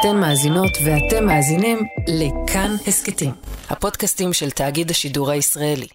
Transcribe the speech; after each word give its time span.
אתן 0.00 0.16
מאזינות 0.16 0.70
ואתם 0.84 1.26
מאזינים 1.26 1.78
לכאן 2.08 2.76
הסכתים, 2.86 3.30
הפודקאסטים 3.68 4.32
של 4.32 4.50
תאגיד 4.50 4.90
השידור 4.90 5.30
הישראלי. 5.30 5.86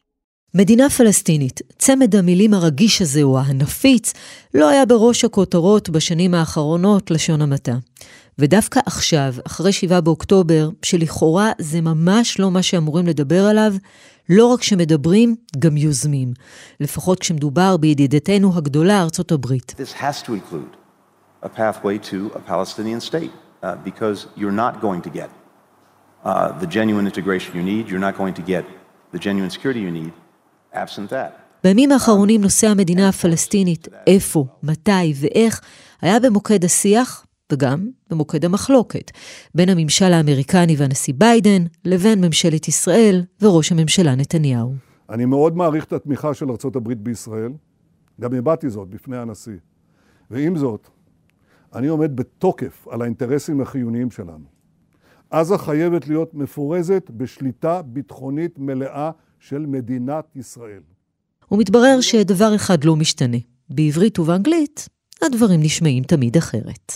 מדינה 0.54 0.90
פלסטינית, 0.90 1.62
צמד 1.78 2.16
המילים 2.16 2.54
הרגיש 2.54 3.02
הזה 3.02 3.22
או 3.22 3.40
הנפיץ, 3.40 4.14
לא 4.54 4.70
היה 4.70 4.86
בראש 4.86 5.26
הכותרות 5.26 5.90
בשנים 5.90 6.34
האחרונות, 6.34 7.12
לשון 7.12 7.42
המעטה. 7.42 7.76
ודווקא 8.40 8.80
עכשיו, 8.86 9.34
אחרי 9.48 9.72
7 9.72 10.02
באוקטובר, 10.02 10.70
שלכאורה 10.82 11.52
זה 11.60 11.82
ממש 11.82 12.40
לא 12.40 12.52
מה 12.52 12.64
שאמורים 12.64 13.08
לדבר 13.08 13.46
עליו, 13.46 13.74
לא 14.30 14.46
רק 14.46 14.64
שמדברים, 14.64 15.36
גם 15.60 15.78
יוזמים. 15.78 16.34
לפחות 16.80 17.20
כשמדובר 17.20 17.78
בידידתנו 17.78 18.58
הגדולה, 18.58 19.02
ארצות 19.02 19.32
הברית. 19.32 19.76
This 19.78 20.02
has 20.02 20.28
to 20.28 20.30
include 20.30 20.76
a 21.44 21.50
pathway 21.58 22.12
to 22.12 22.36
a 22.36 22.50
Palestinian 22.50 23.10
state, 23.10 23.32
uh, 23.64 23.76
because 23.90 24.28
you're 24.36 24.58
not 24.64 24.74
going 24.82 25.02
to 25.02 25.10
get 25.10 25.30
uh, 26.24 26.52
the 26.62 26.68
genuine 26.68 27.06
integration 27.12 27.52
you 27.60 27.64
need, 27.64 27.84
you're 27.90 28.06
not 28.10 28.16
going 28.18 28.34
to 28.34 28.44
get 28.54 28.66
the 29.14 29.20
genuine 29.20 29.50
security 29.50 29.82
you 29.88 29.92
need, 29.92 30.14
absent 30.74 31.10
that. 31.10 31.32
בימים 31.64 31.92
האחרונים 31.92 32.42
נושא 32.42 32.68
המדינה 32.68 33.10
הפלסטינית, 33.10 33.88
איפה, 34.08 34.46
מתי 34.64 35.14
ואיך, 35.16 35.62
היה 36.02 36.20
במוקד 36.20 36.66
השיח, 36.66 37.26
וגם 37.52 37.90
במוקד 38.10 38.46
המחלוקת, 38.46 39.12
בין 39.56 39.70
הממשל 39.70 40.14
האמריקני 40.14 40.76
והנשיא 40.78 41.14
ביידן, 41.18 41.64
לבין 41.86 42.26
ממשלת 42.26 42.68
ישראל 42.68 43.24
וראש 43.42 43.72
הממשלה 43.72 44.16
נתניהו. 44.16 44.74
אני 45.10 45.26
מאוד 45.26 45.58
מעריך 45.58 45.84
את 45.84 45.94
התמיכה 45.94 46.34
של 46.34 46.50
ארה"ב 46.50 46.94
בישראל, 46.94 47.52
גם 48.22 48.34
הבעתי 48.34 48.70
זאת 48.70 48.90
בפני 48.90 49.18
הנשיא. 49.18 49.58
ועם 50.32 50.58
זאת, 50.58 50.90
אני 51.76 51.88
עומד 51.88 52.16
בתוקף 52.16 52.88
על 52.88 53.02
האינטרסים 53.02 53.62
החיוניים 53.62 54.12
שלנו. 54.12 54.46
עזה 55.30 55.58
חייבת 55.58 56.08
להיות 56.08 56.34
מפורזת 56.34 57.12
בשליטה 57.18 57.82
ביטחונית 57.82 58.60
מלאה 58.60 59.12
של 59.40 59.66
מדינת 59.66 60.26
ישראל. 60.36 60.82
ומתברר 61.52 62.02
שדבר 62.02 62.56
אחד 62.56 62.84
לא 62.84 62.96
משתנה. 62.96 63.38
בעברית 63.70 64.20
ובאנגלית, 64.20 64.90
הדברים 65.22 65.60
נשמעים 65.64 66.04
תמיד 66.04 66.38
אחרת. 66.38 66.92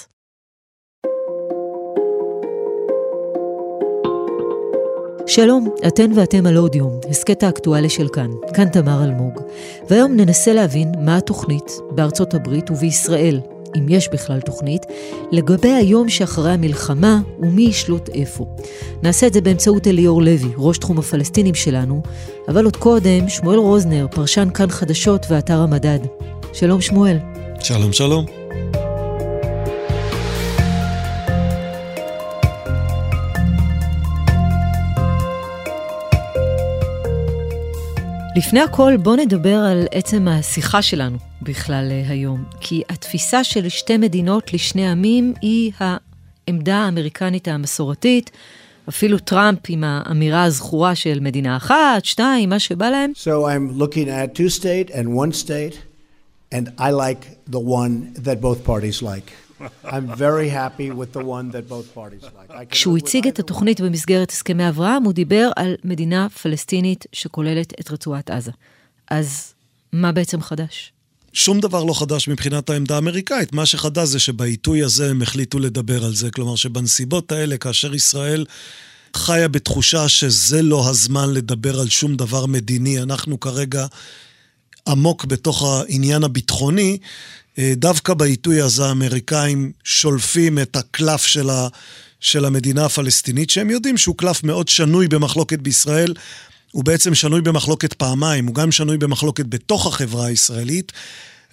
שלום, 5.27 5.69
אתן 5.87 6.11
ואתם 6.15 6.45
על 6.45 6.57
אודיום, 6.57 6.99
הסכת 7.09 7.43
האקטואלי 7.43 7.89
של 7.89 8.07
כאן, 8.13 8.29
כאן 8.55 8.69
תמר 8.69 9.03
אלמוג. 9.03 9.41
והיום 9.89 10.11
ננסה 10.15 10.53
להבין 10.53 10.91
מה 11.05 11.17
התוכנית 11.17 11.71
בארצות 11.95 12.33
הברית 12.33 12.71
ובישראל, 12.71 13.39
אם 13.75 13.85
יש 13.89 14.09
בכלל 14.09 14.39
תוכנית, 14.39 14.85
לגבי 15.31 15.71
היום 15.71 16.09
שאחרי 16.09 16.51
המלחמה 16.51 17.19
ומי 17.39 17.61
ישלוט 17.61 18.09
איפה. 18.09 18.45
נעשה 19.03 19.27
את 19.27 19.33
זה 19.33 19.41
באמצעות 19.41 19.87
אליאור 19.87 20.21
לוי, 20.21 20.49
ראש 20.57 20.77
תחום 20.77 20.99
הפלסטינים 20.99 21.55
שלנו, 21.55 22.01
אבל 22.47 22.65
עוד 22.65 22.75
קודם, 22.77 23.29
שמואל 23.29 23.57
רוזנר, 23.57 24.07
פרשן 24.11 24.49
כאן 24.53 24.69
חדשות 24.69 25.25
ואתר 25.29 25.59
המדד. 25.59 25.99
שלום 26.53 26.81
שמואל. 26.81 27.17
שלום 27.59 27.93
שלום. 27.93 28.46
לפני 38.37 38.59
הכל, 38.59 38.97
בוא 38.97 39.15
נדבר 39.15 39.55
על 39.55 39.87
עצם 39.91 40.27
השיחה 40.27 40.81
שלנו 40.81 41.17
בכלל 41.41 41.87
אה, 41.91 42.03
היום. 42.09 42.43
כי 42.61 42.81
התפיסה 42.89 43.43
של 43.43 43.69
שתי 43.69 43.97
מדינות 43.97 44.53
לשני 44.53 44.89
עמים 44.89 45.33
היא 45.41 45.71
העמדה 45.79 46.75
האמריקנית 46.75 47.47
המסורתית. 47.47 48.31
אפילו 48.89 49.19
טראמפ 49.19 49.59
עם 49.67 49.83
האמירה 49.83 50.43
הזכורה 50.43 50.95
של 50.95 51.19
מדינה 51.19 51.57
אחת, 51.57 52.05
שתיים, 52.05 52.49
מה 52.49 52.59
שבא 52.59 52.89
להם. 52.89 53.11
So 53.15 53.27
I'm 53.27 53.79
looking 53.79 54.07
at 54.07 54.35
two 54.35 54.49
state 54.49 54.91
and 54.91 55.07
one 55.07 55.31
state, 55.31 55.77
and 56.53 56.67
I 56.79 56.91
like 56.91 57.51
the 57.51 57.59
one 57.59 58.23
that 58.23 58.41
both 58.41 58.65
parties 58.65 59.01
like. 59.01 59.46
I'm 59.85 60.07
very 60.25 60.49
happy 60.49 60.89
with 60.91 61.11
the 61.13 61.23
one 61.25 61.51
that 61.51 61.67
both 61.69 61.87
parties 61.95 62.23
like. 62.23 62.49
I 62.49 62.65
can 62.65 62.71
כשהוא 62.71 62.97
הציג 62.97 63.27
את 63.27 63.39
התוכנית 63.39 63.81
במסגרת 63.81 64.31
הסכמי 64.31 64.69
אברהם, 64.69 65.03
הוא 65.03 65.13
דיבר 65.13 65.49
על 65.55 65.75
מדינה 65.83 66.27
פלסטינית 66.29 67.05
שכוללת 67.13 67.73
את 67.79 67.91
רצועת 67.91 68.29
עזה. 68.29 68.51
אז 69.11 69.53
מה 69.93 70.11
בעצם 70.11 70.41
חדש? 70.41 70.91
שום 71.33 71.59
דבר 71.59 71.83
לא 71.83 71.99
חדש 71.99 72.27
מבחינת 72.27 72.69
העמדה 72.69 72.95
האמריקאית. 72.95 73.53
מה 73.53 73.65
שחדש 73.65 74.07
זה 74.07 74.19
שבעיתוי 74.19 74.83
הזה 74.83 75.09
הם 75.09 75.21
החליטו 75.21 75.59
לדבר 75.59 76.05
על 76.05 76.15
זה. 76.15 76.31
כלומר 76.31 76.55
שבנסיבות 76.55 77.31
האלה, 77.31 77.57
כאשר 77.57 77.95
ישראל 77.95 78.45
חיה 79.15 79.47
בתחושה 79.47 80.09
שזה 80.09 80.61
לא 80.61 80.89
הזמן 80.89 81.33
לדבר 81.33 81.79
על 81.79 81.89
שום 81.89 82.15
דבר 82.15 82.45
מדיני, 82.45 83.01
אנחנו 83.01 83.39
כרגע 83.39 83.85
עמוק 84.87 85.25
בתוך 85.25 85.63
העניין 85.63 86.23
הביטחוני, 86.23 86.97
דווקא 87.59 88.13
בעיתוי 88.13 88.61
הזה 88.61 88.85
האמריקאים 88.85 89.71
שולפים 89.83 90.59
את 90.59 90.75
הקלף 90.75 91.25
של, 91.25 91.49
ה, 91.49 91.67
של 92.19 92.45
המדינה 92.45 92.85
הפלסטינית, 92.85 93.49
שהם 93.49 93.69
יודעים 93.69 93.97
שהוא 93.97 94.17
קלף 94.17 94.43
מאוד 94.43 94.67
שנוי 94.67 95.07
במחלוקת 95.07 95.59
בישראל. 95.59 96.13
הוא 96.71 96.83
בעצם 96.83 97.15
שנוי 97.15 97.41
במחלוקת 97.41 97.93
פעמיים, 97.93 98.47
הוא 98.47 98.55
גם 98.55 98.71
שנוי 98.71 98.97
במחלוקת 98.97 99.45
בתוך 99.45 99.87
החברה 99.87 100.25
הישראלית, 100.25 100.91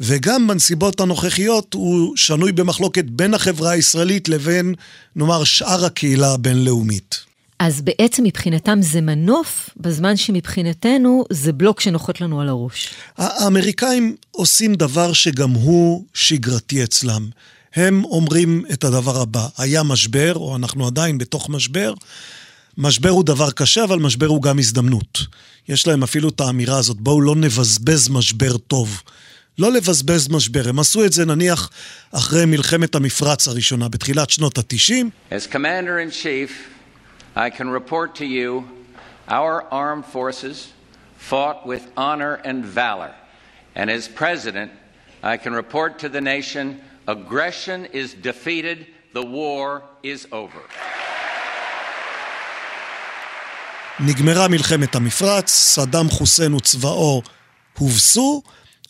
וגם 0.01 0.47
בנסיבות 0.47 1.01
הנוכחיות 1.01 1.75
הוא 1.75 2.17
שנוי 2.17 2.53
במחלוקת 2.53 3.05
בין 3.05 3.35
החברה 3.35 3.71
הישראלית 3.71 4.29
לבין, 4.29 4.75
נאמר, 5.17 5.45
שאר 5.45 5.85
הקהילה 5.85 6.33
הבינלאומית. 6.33 7.34
אז 7.59 7.83
בעצם 7.83 8.23
מבחינתם 8.25 8.79
זה 8.83 9.01
מנוף, 9.01 9.71
בזמן 9.77 10.17
שמבחינתנו 10.17 11.25
זה 11.31 11.53
בלוק 11.53 11.81
שנוחת 11.81 12.21
לנו 12.21 12.41
על 12.41 12.49
הראש. 12.49 12.95
האמריקאים 13.17 14.17
עושים 14.31 14.75
דבר 14.75 15.13
שגם 15.13 15.51
הוא 15.51 16.05
שגרתי 16.15 16.85
אצלם. 16.85 17.29
הם 17.75 18.05
אומרים 18.05 18.65
את 18.73 18.85
הדבר 18.85 19.21
הבא, 19.21 19.47
היה 19.59 19.83
משבר, 19.83 20.33
או 20.35 20.57
אנחנו 20.57 20.87
עדיין 20.87 21.19
בתוך 21.19 21.49
משבר, 21.49 21.95
משבר 22.79 23.09
הוא 23.09 23.25
דבר 23.25 23.51
קשה, 23.51 23.85
אבל 23.85 23.99
משבר 23.99 24.27
הוא 24.27 24.43
גם 24.43 24.59
הזדמנות. 24.59 25.19
יש 25.69 25.87
להם 25.87 26.03
אפילו 26.03 26.29
את 26.29 26.41
האמירה 26.41 26.79
הזאת, 26.79 26.97
בואו 26.97 27.21
לא 27.21 27.35
נבזבז 27.37 28.09
משבר 28.09 28.57
טוב. 28.57 29.03
לא 29.59 29.73
לבזבז 29.73 30.29
משבר. 30.29 30.69
הם 30.69 30.79
עשו 30.79 31.05
את 31.05 31.13
זה 31.13 31.25
נניח 31.25 31.71
אחרי 32.13 32.45
מלחמת 32.45 32.95
המפרץ 32.95 33.49
הראשונה, 33.49 33.89
בתחילת 33.89 34.31
שנות 34.31 34.59
התשעים. 34.59 35.11
As 35.31 35.53
Commander 35.53 35.97
in 36.09 36.23
Chief, 36.23 36.74
I 37.36 37.50
can 37.50 37.70
report 37.70 38.16
to 38.16 38.26
you 38.26 38.68
our 39.28 39.64
armed 39.72 40.06
forces 40.06 40.74
fought 41.18 41.66
with 41.66 41.84
honor 41.96 42.36
and 42.44 42.66
valor. 42.66 43.14
And 43.76 43.90
as 43.90 44.08
President, 44.08 44.72
I 45.24 45.38
can 45.38 45.54
report 45.54 46.00
to 46.00 46.10
the 46.10 46.22
nation 46.22 46.82
aggression 47.08 47.86
is 47.86 48.14
defeated, 48.14 48.88
the 49.14 49.24
war 49.24 49.84
is 50.04 50.28
over. 50.32 50.62
נגמרה 54.00 54.48
מלחמת 54.48 54.96
המפרץ, 54.96 55.52
סדאם 55.52 56.10
חוסיין 56.10 56.54
וצבאו 56.54 57.22
הובסו, 57.78 58.44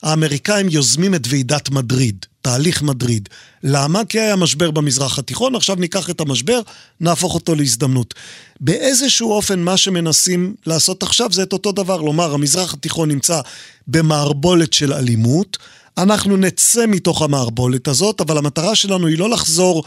האמריקאים 0.04 0.70
יוזמים 0.70 1.16
את 1.16 1.22
ועידת 1.30 1.70
מדריד, 1.70 2.26
תהליך 2.45 2.83
מדריד. 2.83 3.29
למה? 3.63 4.05
כי 4.05 4.21
היה 4.21 4.37
משבר 4.37 4.71
במזרח 4.71 5.19
התיכון, 5.19 5.55
עכשיו 5.55 5.77
ניקח 5.77 6.11
את 6.11 6.21
המשבר, 6.21 6.61
נהפוך 7.01 7.35
אותו 7.35 7.55
להזדמנות. 7.55 8.15
באיזשהו 8.61 9.33
אופן 9.33 9.61
מה 9.61 9.77
שמנסים 9.77 10.55
לעשות 10.67 11.03
עכשיו 11.03 11.33
זה 11.33 11.43
את 11.43 11.53
אותו 11.53 11.73
דבר, 11.73 12.01
לומר 12.01 12.35
המזרח 12.35 12.75
התיכון 12.75 13.09
נמצא 13.11 13.41
במערבולת 13.87 14.73
של 14.73 14.93
אלימות, 14.93 15.59
אנחנו 15.99 16.37
נצא 16.37 16.87
מתוך 16.87 17.23
המערבולת 17.23 17.89
הזאת, 17.89 18.21
אבל 18.21 18.39
המטרה 18.39 18.75
שלנו 18.75 19.07
היא 19.07 19.19
לא 19.19 19.31
לחזור 19.31 19.85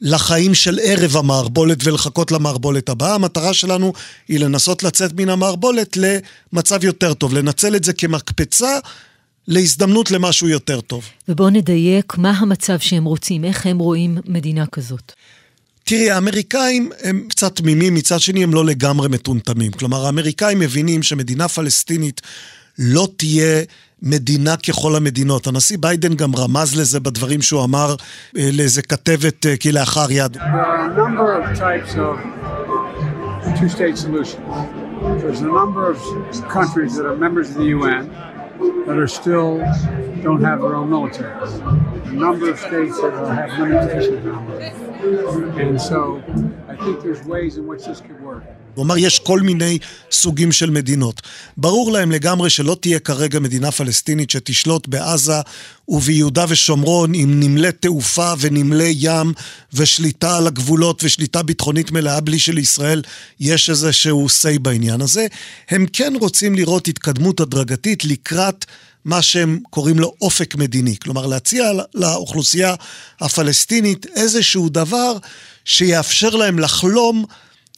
לחיים 0.00 0.54
של 0.54 0.78
ערב 0.82 1.16
המערבולת 1.16 1.78
ולחכות 1.84 2.32
למערבולת 2.32 2.88
הבאה. 2.88 3.14
המטרה 3.14 3.54
שלנו 3.54 3.92
היא 4.28 4.40
לנסות 4.40 4.82
לצאת 4.82 5.12
מן 5.16 5.28
המערבולת 5.28 5.96
למצב 5.96 6.84
יותר 6.84 7.14
טוב, 7.14 7.34
לנצל 7.34 7.76
את 7.76 7.84
זה 7.84 7.92
כמקפצה 7.92 8.78
להזדמנות 9.48 10.10
למשהו 10.10 10.48
יותר 10.48 10.80
טוב. 10.80 11.04
ובואו 11.28 11.50
נדייק 11.50 12.18
מה 12.18 12.30
המצב 12.30 12.78
שהם 12.78 13.04
רוצים, 13.04 13.44
איך 13.44 13.66
הם 13.66 13.78
רואים 13.78 14.18
מדינה 14.26 14.66
כזאת. 14.66 15.12
תראי, 15.84 16.10
האמריקאים 16.10 16.90
הם 17.02 17.26
קצת 17.28 17.56
תמימים, 17.56 17.94
מצד 17.94 18.20
שני 18.20 18.44
הם 18.44 18.54
לא 18.54 18.64
לגמרי 18.64 19.08
מטומטמים. 19.08 19.72
כלומר, 19.72 20.06
האמריקאים 20.06 20.58
מבינים 20.58 21.02
שמדינה 21.02 21.48
פלסטינית 21.48 22.20
לא 22.78 23.08
תהיה 23.16 23.62
מדינה 24.02 24.56
ככל 24.56 24.96
המדינות. 24.96 25.46
הנשיא 25.46 25.78
ביידן 25.80 26.14
גם 26.14 26.36
רמז 26.36 26.76
לזה 26.76 27.00
בדברים 27.00 27.42
שהוא 27.42 27.64
אמר 27.64 27.94
אה, 28.36 28.50
לאיזה 28.52 28.82
כתבת 28.82 29.46
אה, 29.46 29.56
כלאחר 29.56 30.06
יד. 30.10 30.36
There's 35.22 35.40
a 35.40 35.52
number 35.62 35.82
of 35.92 35.98
countries 36.58 36.92
that 36.96 37.06
are 37.10 37.18
members 37.26 37.46
of 37.50 37.56
the 37.62 37.68
UN 37.78 38.02
that 38.58 38.96
are 38.96 39.08
still 39.08 39.58
don't 40.22 40.42
have 40.42 40.60
their 40.60 40.74
own 40.74 40.90
militaries. 40.90 42.08
A 42.08 42.12
number 42.12 42.50
of 42.50 42.58
states 42.58 43.00
that 43.00 43.12
have 43.12 43.58
limitations 43.58 44.26
on 44.26 44.46
them. 44.58 45.58
And 45.58 45.80
so 45.80 46.22
I 46.68 46.76
think 46.76 47.02
there's 47.02 47.24
ways 47.24 47.56
in 47.58 47.66
which 47.66 47.84
this 47.84 48.00
could 48.00 48.20
work. 48.20 48.44
הוא 48.76 48.84
אמר, 48.84 48.98
יש 48.98 49.18
כל 49.18 49.40
מיני 49.40 49.78
סוגים 50.10 50.52
של 50.52 50.70
מדינות. 50.70 51.22
ברור 51.56 51.92
להם 51.92 52.10
לגמרי 52.10 52.50
שלא 52.50 52.76
תהיה 52.80 52.98
כרגע 52.98 53.38
מדינה 53.38 53.72
פלסטינית 53.72 54.30
שתשלוט 54.30 54.88
בעזה 54.88 55.40
וביהודה 55.88 56.44
ושומרון 56.48 57.14
עם 57.14 57.40
נמלי 57.40 57.72
תעופה 57.72 58.32
ונמלי 58.40 58.94
ים 58.96 59.32
ושליטה 59.72 60.36
על 60.36 60.46
הגבולות 60.46 61.04
ושליטה 61.04 61.42
ביטחונית 61.42 61.90
מלאה 61.90 62.20
בלי 62.20 62.38
שלישראל 62.38 63.02
יש 63.40 63.70
איזשהו 63.70 64.26
say 64.26 64.58
בעניין 64.58 65.00
הזה. 65.00 65.26
הם 65.70 65.86
כן 65.92 66.12
רוצים 66.20 66.54
לראות 66.54 66.88
התקדמות 66.88 67.40
הדרגתית 67.40 68.04
לקראת 68.04 68.64
מה 69.04 69.22
שהם 69.22 69.60
קוראים 69.70 69.98
לו 69.98 70.14
אופק 70.20 70.54
מדיני. 70.54 70.96
כלומר, 70.96 71.26
להציע 71.26 71.70
לאוכלוסייה 71.94 72.74
הפלסטינית 73.20 74.06
איזשהו 74.16 74.68
דבר 74.68 75.16
שיאפשר 75.64 76.30
להם 76.30 76.58
לחלום 76.58 77.24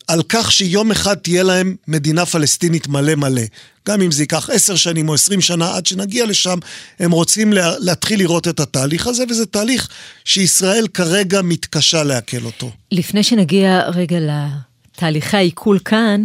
על 0.09 0.23
כך 0.29 0.53
שיום 0.53 0.91
אחד 0.91 1.15
תהיה 1.15 1.43
להם 1.43 1.77
מדינה 1.89 2.27
פלסטינית 2.27 2.89
מלא 2.89 3.15
מלא. 3.15 3.43
גם 3.89 4.03
אם 4.03 4.11
זה 4.11 4.23
ייקח 4.23 4.51
עשר 4.51 4.77
שנים 4.77 5.09
או 5.09 5.15
עשרים 5.15 5.41
שנה 5.41 5.77
עד 5.77 5.87
שנגיע 5.87 6.27
לשם, 6.27 6.59
הם 6.99 7.11
רוצים 7.11 7.53
לה, 7.53 7.79
להתחיל 7.79 8.19
לראות 8.19 8.49
את 8.49 8.61
התהליך 8.61 9.07
הזה, 9.07 9.25
וזה 9.31 9.47
תהליך 9.47 9.89
שישראל 10.25 10.87
כרגע 10.95 11.43
מתקשה 11.43 12.03
לעכל 12.03 12.45
אותו. 12.45 12.71
לפני 12.93 13.23
שנגיע 13.23 13.83
רגע 13.95 14.19
לתהליכי 14.21 15.37
העיכול 15.37 15.79
כאן, 15.79 16.23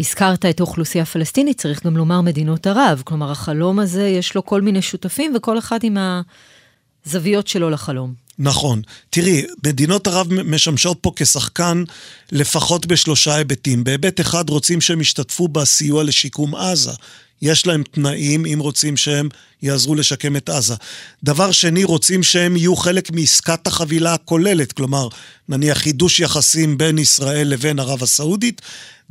הזכרת 0.00 0.44
את 0.44 0.60
האוכלוסייה 0.60 1.02
הפלסטינית, 1.02 1.60
צריך 1.60 1.86
גם 1.86 1.96
לומר 1.96 2.20
מדינות 2.20 2.66
ערב. 2.66 3.02
כלומר, 3.04 3.30
החלום 3.30 3.78
הזה, 3.78 4.08
יש 4.08 4.34
לו 4.34 4.44
כל 4.44 4.62
מיני 4.62 4.82
שותפים, 4.82 5.32
וכל 5.36 5.58
אחד 5.58 5.78
עם 5.82 5.96
הזוויות 7.06 7.48
שלו 7.48 7.70
לחלום. 7.70 8.27
נכון. 8.38 8.82
תראי, 9.10 9.44
מדינות 9.66 10.06
ערב 10.06 10.32
משמשות 10.32 10.98
פה 11.00 11.12
כשחקן 11.16 11.84
לפחות 12.32 12.86
בשלושה 12.86 13.34
היבטים. 13.34 13.84
בהיבט 13.84 14.20
אחד 14.20 14.50
רוצים 14.50 14.80
שהם 14.80 15.00
ישתתפו 15.00 15.48
בסיוע 15.48 16.04
לשיקום 16.04 16.54
עזה. 16.54 16.92
יש 17.42 17.66
להם 17.66 17.82
תנאים 17.82 18.46
אם 18.46 18.58
רוצים 18.60 18.96
שהם 18.96 19.28
יעזרו 19.62 19.94
לשקם 19.94 20.36
את 20.36 20.48
עזה. 20.48 20.74
דבר 21.24 21.52
שני, 21.52 21.84
רוצים 21.84 22.22
שהם 22.22 22.56
יהיו 22.56 22.76
חלק 22.76 23.10
מעסקת 23.10 23.66
החבילה 23.66 24.14
הכוללת, 24.14 24.72
כלומר, 24.72 25.08
נניח 25.48 25.78
חידוש 25.78 26.20
יחסים 26.20 26.78
בין 26.78 26.98
ישראל 26.98 27.48
לבין 27.48 27.78
ערב 27.78 28.02
הסעודית. 28.02 28.62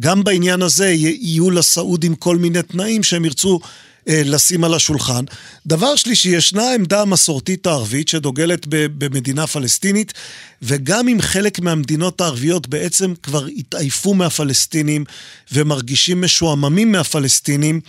גם 0.02 0.24
בעניין 0.24 0.62
הזה 0.62 0.90
יהיו 0.90 1.52
לסעודים 1.52 2.16
כל 2.16 2.38
מיני 2.38 2.62
תנאים 2.62 3.04
שהם 3.04 3.26
ירצו 3.26 3.60
לשים 4.08 4.64
על 4.64 4.74
השולחן. 4.74 5.26
דבר 5.66 5.96
שלישי, 5.96 6.30
ישנה 6.30 6.64
העמדה 6.64 7.02
המסורתית 7.02 7.68
הערבית 7.68 8.08
שדוגלת 8.08 8.66
במדינה 8.70 9.48
פלסטינית, 9.48 10.14
וגם 10.62 11.08
אם 11.08 11.18
חלק 11.22 11.60
מהמדינות 11.60 12.22
הערביות 12.22 12.68
בעצם 12.68 13.14
כבר 13.24 13.46
התעייפו 13.46 14.14
מהפלסטינים 14.14 15.06
ומרגישים 15.52 16.22
משועממים 16.22 16.92
מהפלסטינים, 16.92 17.82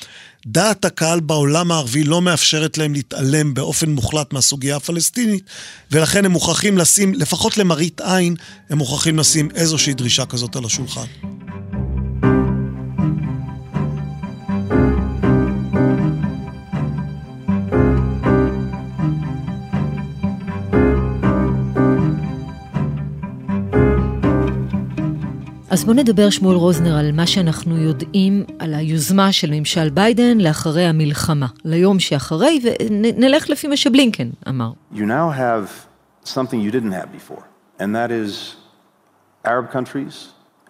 דעת 0.47 0.85
הקהל 0.85 1.20
בעולם 1.20 1.73
הערבי 1.73 2.05
לא 2.05 2.23
מאפשרת 2.23 2.79
להם 2.79 2.93
להתעלם 2.93 3.55
באופן 3.55 3.91
מוחלט 3.91 4.32
מהסוגיה 4.32 4.76
הפלסטינית, 4.76 5.44
ולכן 5.91 6.25
הם 6.25 6.31
מוכרחים 6.31 6.79
לשים, 6.79 7.15
לפחות 7.15 7.56
למראית 7.56 8.00
עין, 8.00 8.37
הם 8.70 8.79
מוכרחים 8.79 9.19
לשים 9.19 9.49
איזושהי 9.55 9.94
דרישה 9.94 10.26
כזאת 10.26 10.56
על 10.56 10.65
השולחן. 10.65 11.38
אז 25.88 25.93
בואו 25.94 26.02
נדבר, 26.02 26.31
שמואל 26.31 26.56
רוזנר, 26.56 26.96
על 26.96 27.12
מה 27.12 27.26
שאנחנו 27.26 27.76
יודעים 27.76 28.44
על 28.58 28.75
היוזמה 28.75 29.32
של 29.32 29.50
ממשל 29.50 29.90
ביידן 29.90 30.38
לאחרי 30.38 30.85
המלחמה, 30.85 31.46
ליום 31.64 31.99
שאחרי, 32.00 32.61
ונלך 32.62 33.50
לפי 33.50 33.69
מה 33.69 33.76
שבלינקן 33.76 34.31
אמר. 34.49 34.73
You 34.93 34.96
now 34.96 35.31
have 35.31 35.87
something 36.25 36.61
you 36.61 36.70
didn't 36.70 36.93
have 36.93 37.11
before, 37.12 37.44
and 37.79 37.94
that 37.94 38.11
is 38.11 38.56
Arab 39.46 39.70
countries 39.70 40.14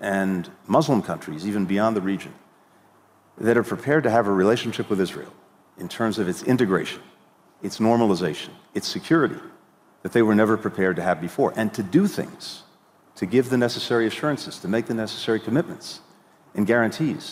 and 0.00 0.50
Muslim 0.68 1.02
countries, 1.02 1.46
even 1.48 1.64
beyond 1.64 1.96
the 1.96 2.04
region, 2.12 2.32
that 3.40 3.56
are 3.56 3.68
prepared 3.74 4.02
to 4.04 4.10
have 4.10 4.26
a 4.28 4.34
relationship 4.44 4.86
with 4.88 5.00
Israel 5.00 5.32
in 5.82 5.88
terms 5.88 6.18
of 6.20 6.28
its 6.32 6.40
integration, 6.54 7.02
its 7.66 7.76
normalization, 7.88 8.52
its 8.78 8.86
security, 8.86 9.42
that 10.02 10.12
they 10.12 10.22
were 10.22 10.36
never 10.42 10.56
prepared 10.56 10.94
to 11.00 11.02
have 11.02 11.18
before, 11.28 11.50
and 11.60 11.66
to 11.78 11.82
do 11.82 12.06
things 12.06 12.44
to 13.20 13.26
give 13.26 13.44
the 13.50 13.56
necessary 13.66 14.06
assurances, 14.06 14.54
to 14.64 14.68
make 14.68 14.86
the 14.86 14.98
necessary 15.04 15.40
commitments 15.46 15.86
and 16.56 16.62
guarantees, 16.66 17.24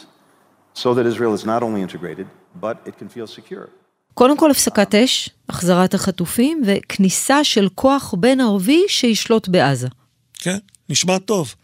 so 0.83 0.89
that 0.97 1.07
Israel 1.13 1.33
is 1.39 1.45
not 1.53 1.61
only 1.67 1.81
integrated, 1.87 2.27
but 2.61 2.77
it 2.89 2.95
can 2.99 3.09
feel 3.09 3.27
secure. 3.27 3.69
קודם 4.15 4.37
כל 4.37 4.51
הפסקת 4.51 4.95
אש, 4.95 5.31
החזרת 5.49 5.95
החטופים 5.95 6.63
וכניסה 6.67 7.45
של 7.45 7.69
כוח 7.75 8.15
בין 8.19 8.41
ערבי 8.41 8.83
שישלוט 8.89 9.49
בעזה. 9.49 9.89
כן, 10.35 10.57
נשמע 10.89 11.19
טוב. 11.19 11.55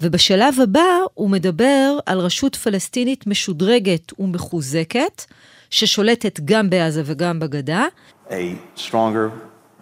ובשלב 0.00 0.60
הבא 0.62 0.80
הוא 1.14 1.30
מדבר 1.30 1.98
על 2.06 2.18
רשות 2.18 2.56
פלסטינית 2.56 3.26
משודרגת 3.26 4.12
ומחוזקת, 4.18 5.24
ששולטת 5.70 6.40
גם 6.44 6.70
בעזה 6.70 7.02
וגם 7.04 7.40
בגדה. 7.40 7.86
A 8.28 8.32
stronger 8.76 9.30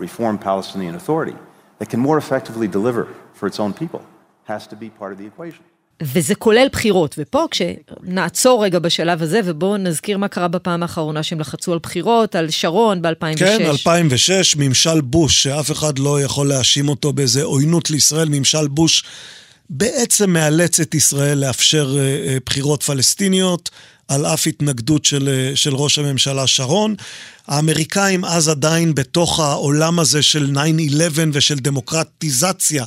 reformed 0.01 0.41
Palestinian 0.41 0.94
authority 0.94 1.37
that 1.79 1.89
can 1.91 2.01
more 2.01 2.19
effectively 2.19 2.69
deliver 2.69 3.06
for 3.38 3.46
its 3.46 3.58
own 3.58 3.73
people 3.82 4.02
has 4.44 4.67
to 4.67 4.76
be 4.76 4.88
part 5.00 5.12
of 5.12 5.19
the 5.19 5.26
equation. 5.26 5.62
וזה 6.02 6.35
כולל 6.35 6.69
בחירות, 6.73 7.14
ופה 7.19 7.46
כשנעצור 7.50 8.64
רגע 8.64 8.79
בשלב 8.79 9.23
הזה, 9.23 9.40
ובואו 9.44 9.76
נזכיר 9.76 10.19
מה 10.19 10.29
קרה 10.29 10.49
בפעם 10.49 10.82
האחרונה 10.82 11.23
שהם 11.23 11.40
לחצו 11.40 11.73
על 11.73 11.79
בחירות, 11.82 12.35
על 12.35 12.50
שרון 12.50 13.02
ב-2006. 13.02 13.38
כן, 13.38 13.67
2006, 13.67 14.56
ממשל 14.56 15.00
בוש, 15.00 15.43
שאף 15.43 15.70
אחד 15.70 15.99
לא 15.99 16.20
יכול 16.20 16.49
להאשים 16.49 16.88
אותו 16.88 17.12
באיזה 17.12 17.43
עוינות 17.43 17.90
לישראל, 17.90 18.29
ממשל 18.29 18.69
בוש 18.69 19.05
בעצם 19.70 20.31
מאלץ 20.31 20.81
את 20.81 20.94
ישראל 20.94 21.38
לאפשר 21.38 21.96
אה, 21.99 22.02
אה, 22.02 22.37
בחירות 22.46 22.82
פלסטיניות. 22.82 23.70
על 24.08 24.26
אף 24.26 24.46
התנגדות 24.46 25.05
של, 25.05 25.29
אה, 25.29 25.56
של 25.56 25.75
ראש 25.75 25.99
הממשלה 25.99 26.46
שרון. 26.46 26.94
האמריקאים 27.46 28.25
אז 28.25 28.49
עדיין 28.49 28.94
בתוך 28.94 29.41
העולם 29.41 29.99
הזה 29.99 30.23
של 30.23 30.52
9-11 30.52 30.58
ושל 31.32 31.58
דמוקרטיזציה 31.58 32.84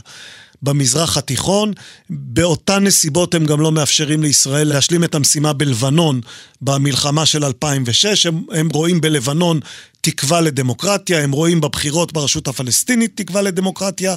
במזרח 0.63 1.18
התיכון. 1.18 1.74
באותן 2.10 2.83
נסיבות 2.83 3.35
הם 3.35 3.45
גם 3.45 3.62
לא 3.62 3.71
מאפשרים 3.71 4.24
לישראל 4.24 4.68
להשלים 4.68 5.04
את 5.04 5.16
המשימה 5.16 5.54
בלבנון 5.54 6.21
במלחמה 6.62 7.26
של 7.26 7.45
2006. 7.45 8.26
הם, 8.26 8.44
הם 8.52 8.69
רואים 8.74 9.02
בלבנון 9.02 9.59
תקווה 10.02 10.42
לדמוקרטיה, 10.42 11.24
הם 11.24 11.31
רואים 11.31 11.62
בבחירות 11.62 12.14
ברשות 12.14 12.47
הפלסטינית 12.47 13.12
תקווה 13.16 13.42
לדמוקרטיה. 13.42 14.16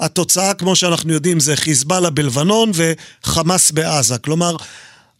התוצאה, 0.00 0.54
כמו 0.54 0.76
שאנחנו 0.76 1.12
יודעים, 1.12 1.40
זה 1.40 1.56
חיזבאללה 1.56 2.10
בלבנון 2.10 2.72
וחמאס 2.74 3.70
בעזה. 3.70 4.18
כלומר, 4.18 4.56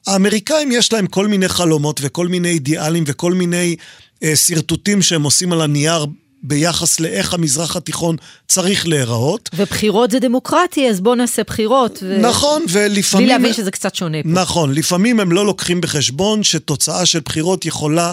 האמריקאים 0.06 0.72
יש 0.72 0.92
להם 0.92 1.06
כל 1.06 1.26
מיני 1.26 1.48
חלומות 1.48 2.00
וכל 2.02 2.28
מיני 2.28 2.48
אידיאלים 2.48 3.04
וכל 3.06 3.32
מיני 3.32 3.76
אה, 4.22 4.36
שרטוטים 4.36 5.02
שהם 5.02 5.22
עושים 5.22 5.52
על 5.52 5.60
הנייר 5.60 6.06
ביחס 6.42 7.00
לאיך 7.00 7.34
המזרח 7.34 7.76
התיכון 7.76 8.16
צריך 8.48 8.86
להיראות. 8.86 9.50
ובחירות 9.56 10.10
זה 10.10 10.18
דמוקרטי, 10.18 10.90
אז 10.90 11.00
בואו 11.00 11.14
נעשה 11.14 11.42
בחירות. 11.42 11.98
ו... 12.02 12.18
נכון, 12.20 12.64
ולפעמים... 12.68 13.26
בלי 13.26 13.36
להבין 13.36 13.52
שזה 13.52 13.70
קצת 13.70 13.94
שונה 13.94 14.22
פה. 14.22 14.28
נכון, 14.28 14.74
לפעמים 14.74 15.20
הם 15.20 15.32
לא 15.32 15.46
לוקחים 15.46 15.80
בחשבון 15.80 16.42
שתוצאה 16.42 17.06
של 17.06 17.20
בחירות 17.20 17.66
יכולה 17.66 18.12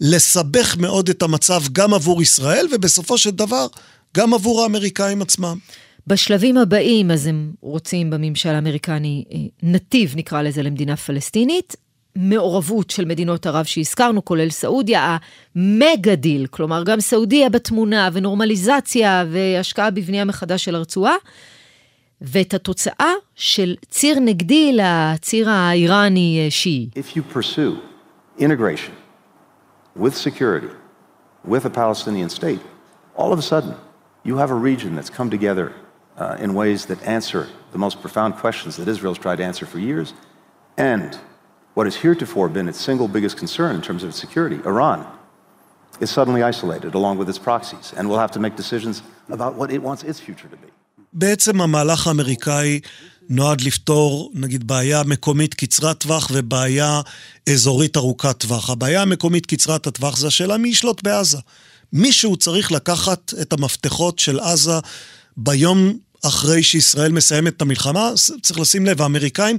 לסבך 0.00 0.76
מאוד 0.76 1.08
את 1.08 1.22
המצב 1.22 1.62
גם 1.72 1.94
עבור 1.94 2.22
ישראל, 2.22 2.66
ובסופו 2.72 3.18
של 3.18 3.30
דבר 3.30 3.66
גם 4.16 4.34
עבור 4.34 4.62
האמריקאים 4.62 5.22
עצמם. 5.22 5.58
בשלבים 6.06 6.58
הבאים, 6.58 7.10
אז 7.10 7.26
הם 7.26 7.52
רוצים 7.60 8.10
בממשל 8.10 8.48
האמריקני 8.48 9.24
אה, 9.32 9.38
נתיב, 9.62 10.12
נקרא 10.16 10.42
לזה, 10.42 10.62
למדינה 10.62 10.96
פלסטינית. 10.96 11.76
מעורבות 12.16 12.90
של 12.90 13.04
מדינות 13.04 13.46
ערב 13.46 13.64
שהזכרנו, 13.64 14.24
כולל 14.24 14.50
סעודיה, 14.50 15.16
המגה 15.56 16.14
דיל, 16.14 16.46
כלומר 16.46 16.84
גם 16.84 17.00
סעודיה 17.00 17.48
בתמונה, 17.48 18.08
ונורמליזציה, 18.12 19.24
והשקעה 19.30 19.90
בבנייה 19.90 20.24
מחדש 20.24 20.64
של 20.64 20.74
הרצועה, 20.74 21.14
ואת 22.20 22.54
התוצאה 22.54 23.12
של 23.34 23.74
ציר 23.88 24.18
נגדי 24.20 24.72
לציר 24.72 25.50
האיראני-שיעי. 25.50 26.88
Integration 28.38 28.92
with 29.96 30.14
security, 30.16 30.70
with 31.44 31.64
a 31.64 31.70
Palestinian 31.70 32.28
state, 32.28 32.60
all 33.16 33.32
of 33.32 33.38
a 33.38 33.42
sudden 33.42 33.74
you 34.24 34.36
have 34.36 34.50
a 34.50 34.60
region 34.70 34.94
that's 34.96 35.10
come 35.10 35.28
together 35.30 35.72
uh, 36.18 36.36
in 36.44 36.54
ways 36.54 36.86
that 36.86 37.00
answer 37.16 37.48
the 37.72 37.78
most 37.78 38.00
profound 38.00 38.36
questions 38.36 38.76
that 38.76 38.88
Israel's 38.88 39.18
tried 39.18 39.38
to 39.40 39.44
answer 39.50 39.66
for 39.66 39.78
years, 39.78 40.08
and 40.76 41.18
what 41.78 41.86
has 41.90 41.96
heretofore 42.06 42.48
been 42.58 42.66
its 42.72 42.80
single 42.88 43.08
biggest 43.16 43.36
concern 43.42 43.72
in 43.78 43.82
terms 43.88 44.02
of 44.04 44.08
its 44.12 44.20
security, 44.26 44.58
Iran, 44.72 45.00
is 46.04 46.10
suddenly 46.18 46.42
isolated 46.52 46.92
along 47.00 47.14
with 47.20 47.28
its 47.32 47.40
proxies 47.48 47.86
and 47.96 48.02
will 48.10 48.20
have 48.24 48.32
to 48.36 48.40
make 48.44 48.54
decisions 48.62 48.96
about 49.36 49.52
what 49.58 49.68
it 49.76 49.80
wants 49.88 50.00
its 50.10 50.18
future 50.26 50.48
to 50.54 50.58
be. 50.64 50.68
בעצם 51.12 51.60
המהלך 51.60 52.06
האמריקאי 52.06 52.80
נועד 53.28 53.60
לפתור, 53.60 54.30
נגיד, 54.34 54.66
בעיה 54.66 55.02
מקומית 55.02 55.54
קצרת 55.54 56.00
טווח 56.00 56.30
ובעיה 56.32 57.00
אזורית 57.48 57.96
ארוכת 57.96 58.38
טווח. 58.38 58.70
הבעיה 58.70 59.02
המקומית 59.02 59.46
קצרת 59.46 59.86
הטווח 59.86 60.16
זה 60.16 60.26
השאלה 60.26 60.56
מי 60.56 60.68
ישלוט 60.68 61.02
בעזה. 61.02 61.38
מישהו 61.92 62.36
צריך 62.36 62.72
לקחת 62.72 63.32
את 63.42 63.52
המפתחות 63.52 64.18
של 64.18 64.40
עזה 64.40 64.78
ביום 65.36 65.98
אחרי 66.24 66.62
שישראל 66.62 67.12
מסיימת 67.12 67.56
את 67.56 67.62
המלחמה, 67.62 68.12
צריך 68.42 68.60
לשים 68.60 68.86
לב, 68.86 69.02
האמריקאים 69.02 69.56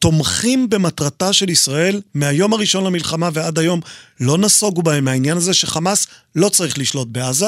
תומכים 0.00 0.70
במטרתה 0.70 1.32
של 1.32 1.50
ישראל 1.50 2.00
מהיום 2.14 2.52
הראשון 2.52 2.84
למלחמה 2.84 3.28
ועד 3.32 3.58
היום, 3.58 3.80
לא 4.20 4.38
נסוגו 4.38 4.82
בהם 4.82 5.04
מהעניין 5.04 5.36
הזה 5.36 5.54
שחמאס 5.54 6.06
לא 6.36 6.48
צריך 6.48 6.78
לשלוט 6.78 7.08
בעזה. 7.10 7.46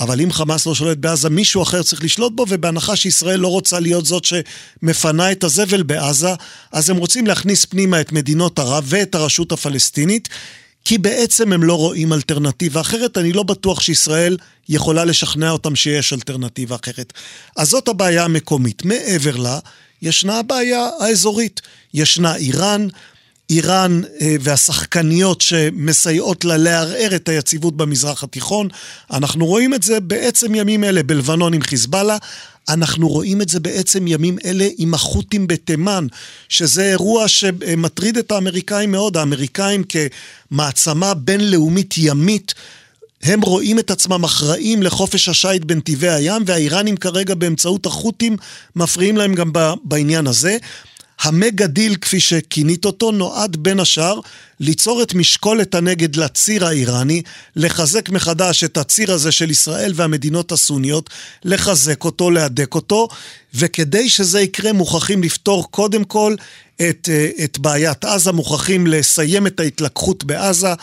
אבל 0.00 0.20
אם 0.20 0.32
חמאס 0.32 0.66
לא 0.66 0.74
שולט 0.74 0.98
בעזה, 0.98 1.30
מישהו 1.30 1.62
אחר 1.62 1.82
צריך 1.82 2.04
לשלוט 2.04 2.32
בו, 2.32 2.46
ובהנחה 2.48 2.96
שישראל 2.96 3.40
לא 3.40 3.48
רוצה 3.48 3.80
להיות 3.80 4.06
זאת 4.06 4.24
שמפנה 4.24 5.32
את 5.32 5.44
הזבל 5.44 5.82
בעזה, 5.82 6.34
אז 6.72 6.90
הם 6.90 6.96
רוצים 6.96 7.26
להכניס 7.26 7.64
פנימה 7.64 8.00
את 8.00 8.12
מדינות 8.12 8.58
ערב 8.58 8.84
ואת 8.86 9.14
הרשות 9.14 9.52
הפלסטינית, 9.52 10.28
כי 10.84 10.98
בעצם 10.98 11.52
הם 11.52 11.62
לא 11.62 11.74
רואים 11.74 12.12
אלטרנטיבה 12.12 12.80
אחרת. 12.80 13.18
אני 13.18 13.32
לא 13.32 13.42
בטוח 13.42 13.80
שישראל 13.80 14.36
יכולה 14.68 15.04
לשכנע 15.04 15.50
אותם 15.50 15.76
שיש 15.76 16.12
אלטרנטיבה 16.12 16.76
אחרת. 16.76 17.12
אז 17.56 17.68
זאת 17.68 17.88
הבעיה 17.88 18.24
המקומית. 18.24 18.84
מעבר 18.84 19.36
לה, 19.36 19.58
ישנה 20.04 20.38
הבעיה 20.38 20.88
האזורית. 21.00 21.60
ישנה 21.94 22.36
איראן, 22.36 22.88
איראן 23.50 24.00
אה, 24.20 24.36
והשחקניות 24.40 25.40
שמסייעות 25.40 26.44
לה 26.44 26.56
לערער 26.56 27.16
את 27.16 27.28
היציבות 27.28 27.76
במזרח 27.76 28.24
התיכון. 28.24 28.68
אנחנו 29.10 29.46
רואים 29.46 29.74
את 29.74 29.82
זה 29.82 30.00
בעצם 30.00 30.54
ימים 30.54 30.84
אלה 30.84 31.02
בלבנון 31.02 31.54
עם 31.54 31.62
חיזבאללה. 31.62 32.16
אנחנו 32.68 33.08
רואים 33.08 33.42
את 33.42 33.48
זה 33.48 33.60
בעצם 33.60 34.06
ימים 34.06 34.38
אלה 34.44 34.68
עם 34.78 34.94
החות'ים 34.94 35.46
בתימן, 35.46 36.06
שזה 36.48 36.90
אירוע 36.90 37.28
שמטריד 37.28 38.18
את 38.18 38.32
האמריקאים 38.32 38.92
מאוד. 38.92 39.16
האמריקאים 39.16 39.82
כמעצמה 40.50 41.14
בינלאומית 41.14 41.94
ימית 41.96 42.54
הם 43.24 43.40
רואים 43.40 43.78
את 43.78 43.90
עצמם 43.90 44.24
אחראים 44.24 44.82
לחופש 44.82 45.28
השיט 45.28 45.64
בנתיבי 45.64 46.08
הים, 46.08 46.42
והאיראנים 46.46 46.96
כרגע 46.96 47.34
באמצעות 47.34 47.86
החות'ים 47.86 48.36
מפריעים 48.76 49.16
להם 49.16 49.34
גם 49.34 49.50
בעניין 49.84 50.26
הזה. 50.26 50.56
המגה 51.20 51.66
דיל, 51.66 51.96
כפי 51.96 52.20
שכינית 52.20 52.84
אותו, 52.84 53.12
נועד 53.12 53.56
בין 53.56 53.80
השאר 53.80 54.20
ליצור 54.60 55.02
את 55.02 55.14
משקולת 55.14 55.74
הנגד 55.74 56.16
לציר 56.16 56.66
האיראני, 56.66 57.22
לחזק 57.56 58.08
מחדש 58.08 58.64
את 58.64 58.76
הציר 58.76 59.12
הזה 59.12 59.32
של 59.32 59.50
ישראל 59.50 59.92
והמדינות 59.94 60.52
הסוניות, 60.52 61.10
לחזק 61.44 62.04
אותו, 62.04 62.30
להדק 62.30 62.74
אותו, 62.74 63.08
וכדי 63.54 64.08
שזה 64.08 64.40
יקרה 64.40 64.72
מוכרחים 64.72 65.22
לפתור 65.22 65.70
קודם 65.70 66.04
כל 66.04 66.34
את, 66.76 67.08
אה, 67.12 67.44
את 67.44 67.58
בעיית 67.58 68.04
עזה, 68.04 68.32
מוכרחים 68.32 68.86
לסיים 68.86 69.46
את 69.46 69.60
ההתלקחות 69.60 70.24
בעזה. 70.24 70.74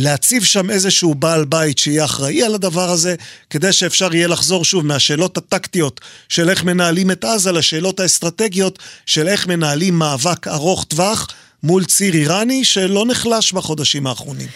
להציב 0.00 0.44
שם 0.44 0.70
איזשהו 0.70 1.14
בעל 1.14 1.44
בית 1.44 1.78
שיהיה 1.78 2.04
אחראי 2.04 2.42
על 2.42 2.54
הדבר 2.54 2.90
הזה, 2.90 3.14
כדי 3.50 3.72
שאפשר 3.72 4.14
יהיה 4.14 4.28
לחזור 4.28 4.64
שוב 4.64 4.86
מהשאלות 4.86 5.38
הטקטיות 5.38 6.00
של 6.28 6.50
איך 6.50 6.64
מנהלים 6.64 7.10
את 7.10 7.24
עזה 7.24 7.52
לשאלות 7.52 8.00
האסטרטגיות 8.00 8.78
של 9.06 9.28
איך 9.28 9.46
מנהלים 9.46 9.98
מאבק 9.98 10.48
ארוך 10.48 10.84
טווח 10.84 11.28
מול 11.62 11.84
ציר 11.84 12.14
איראני 12.14 12.64
שלא 12.64 13.06
נחלש 13.06 13.52
בחודשים 13.52 14.06
האחרונים. 14.06 14.48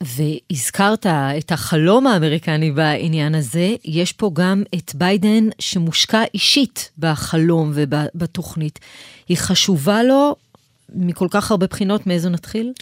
והזכרת 0.00 1.06
את 1.38 1.52
החלום 1.52 2.06
האמריקני 2.06 2.70
בעניין 2.70 3.34
הזה, 3.34 3.74
יש 3.84 4.12
פה 4.12 4.30
גם 4.34 4.62
את 4.74 4.92
ביידן 4.94 5.48
שמושקע 5.58 6.22
אישית 6.34 6.90
בחלום 6.98 7.72
ובתוכנית. 7.74 8.78
היא 9.28 9.36
חשובה 9.36 10.02
לו 10.02 10.36
מכל 10.94 11.28
כך 11.30 11.50
הרבה 11.50 11.66
בחינות, 11.66 12.06
מאיזו 12.06 12.28
נתחיל? 12.28 12.72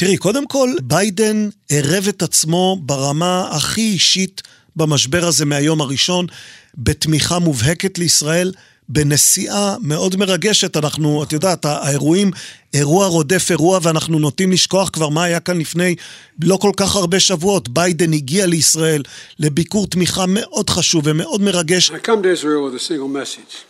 תראי, 0.00 0.16
קודם 0.16 0.46
כל, 0.46 0.70
ביידן 0.82 1.48
ערב 1.68 2.08
את 2.08 2.22
עצמו 2.22 2.78
ברמה 2.80 3.48
הכי 3.50 3.80
אישית 3.80 4.42
במשבר 4.76 5.24
הזה 5.26 5.44
מהיום 5.44 5.80
הראשון, 5.80 6.26
בתמיכה 6.74 7.38
מובהקת 7.38 7.98
לישראל, 7.98 8.52
בנסיעה 8.88 9.76
מאוד 9.80 10.16
מרגשת. 10.16 10.76
אנחנו, 10.76 11.22
את 11.22 11.32
יודעת, 11.32 11.64
האירועים, 11.64 12.30
אירוע 12.74 13.06
רודף 13.06 13.46
אירוע, 13.50 13.78
ואנחנו 13.82 14.18
נוטים 14.18 14.52
לשכוח 14.52 14.88
כבר 14.88 15.08
מה 15.08 15.24
היה 15.24 15.40
כאן 15.40 15.58
לפני 15.58 15.94
לא 16.42 16.56
כל 16.56 16.72
כך 16.76 16.96
הרבה 16.96 17.20
שבועות. 17.20 17.68
ביידן 17.68 18.12
הגיע 18.12 18.46
לישראל 18.46 19.02
לביקור 19.38 19.86
תמיכה 19.86 20.24
מאוד 20.28 20.70
חשוב 20.70 21.02
ומאוד 21.06 21.42
מרגש. 21.42 21.90
I 21.90 21.94
come 21.94 22.22
to 22.22 22.38
Israel 22.38 22.62
with 22.64 22.74
a 22.74 22.84
single 22.88 23.08
message. 23.08 23.64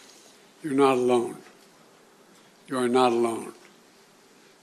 You're 0.64 0.74
not 0.74 0.96
alone. 0.96 1.34
You 2.68 2.88
not 2.88 3.12
alone. 3.12 3.59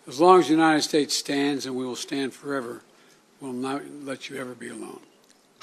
As 0.08 0.20
long 0.22 0.40
as 0.40 0.48
the 0.48 0.54
United 0.54 0.84
States 0.92 1.14
stands, 1.24 1.66
and 1.66 1.76
we 1.76 1.86
will 1.90 2.02
stand 2.08 2.30
forever, 2.42 2.74
we'll 3.42 3.62
not 3.70 3.82
let 4.06 4.30
you 4.30 4.38
ever 4.38 4.56
be 4.56 4.70
alone. 4.70 5.02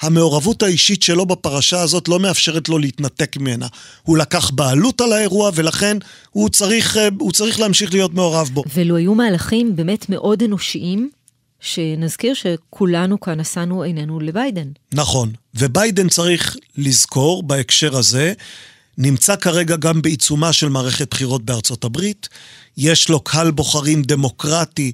המעורבות 0.01 0.63
האישית 0.63 1.03
שלו 1.03 1.25
בפרשה 1.25 1.81
הזאת 1.81 2.07
לא 2.07 2.19
מאפשרת 2.19 2.69
לו 2.69 2.77
להתנתק 2.77 3.37
ממנה. 3.37 3.67
הוא 4.03 4.17
לקח 4.17 4.51
בעלות 4.51 5.01
על 5.01 5.13
האירוע, 5.13 5.51
ולכן 5.55 5.97
הוא 6.31 6.49
צריך, 6.49 6.97
אה, 6.97 7.07
הוא 7.19 7.31
צריך 7.31 7.59
להמשיך 7.59 7.93
להיות 7.93 8.13
מעורב 8.13 8.49
בו. 8.53 8.63
ואלו 8.73 8.95
היו 8.95 9.15
מהלכים 9.15 9.75
באמת 9.75 10.09
מאוד 10.09 10.43
אנושיים, 10.43 11.09
שנזכיר 11.59 12.33
שכולנו 12.33 13.19
כאן 13.19 13.39
נשאנו 13.39 13.83
עינינו 13.83 14.19
לביידן. 14.19 14.67
נכון, 14.93 15.31
וביידן 15.55 16.09
צריך 16.09 16.55
לזכור 16.77 17.43
בהקשר 17.43 17.97
הזה, 17.97 18.33
נמצא 18.97 19.35
כרגע 19.35 19.75
גם 19.75 20.01
בעיצומה 20.01 20.53
של 20.53 20.69
מערכת 20.69 21.11
בחירות 21.11 21.45
בארצות 21.45 21.83
הברית. 21.83 22.29
יש 22.77 23.09
לו 23.09 23.19
קהל 23.19 23.51
בוחרים 23.51 24.01
דמוקרטי 24.01 24.91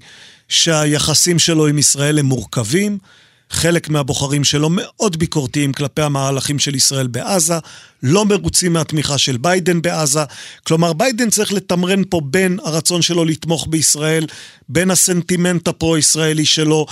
שהיחסים 0.49 1.39
שלו 1.39 1.67
עם 1.67 1.77
ישראל 1.77 2.19
הם 2.19 2.25
מורכבים. 2.25 2.97
חלק 3.51 3.89
מהבוחרים 3.89 4.43
שלו 4.43 4.69
מאוד 4.71 5.19
ביקורתיים 5.19 5.73
כלפי 5.73 6.01
המהלכים 6.01 6.59
של 6.59 6.75
ישראל 6.75 7.07
בעזה, 7.07 7.57
לא 8.03 8.25
מרוצים 8.25 8.73
מהתמיכה 8.73 9.17
של 9.17 9.37
ביידן 9.37 9.81
בעזה. 9.81 10.23
כלומר, 10.63 10.93
ביידן 10.93 11.29
צריך 11.29 11.53
לתמרן 11.53 12.01
פה 12.09 12.21
בין 12.23 12.59
הרצון 12.63 13.01
שלו 13.01 13.25
לתמוך 13.25 13.67
בישראל, 13.69 14.25
בין 14.69 14.91
הסנטימנט 14.91 15.67
הפרו-ישראלי 15.67 16.45
שלו, 16.45 16.85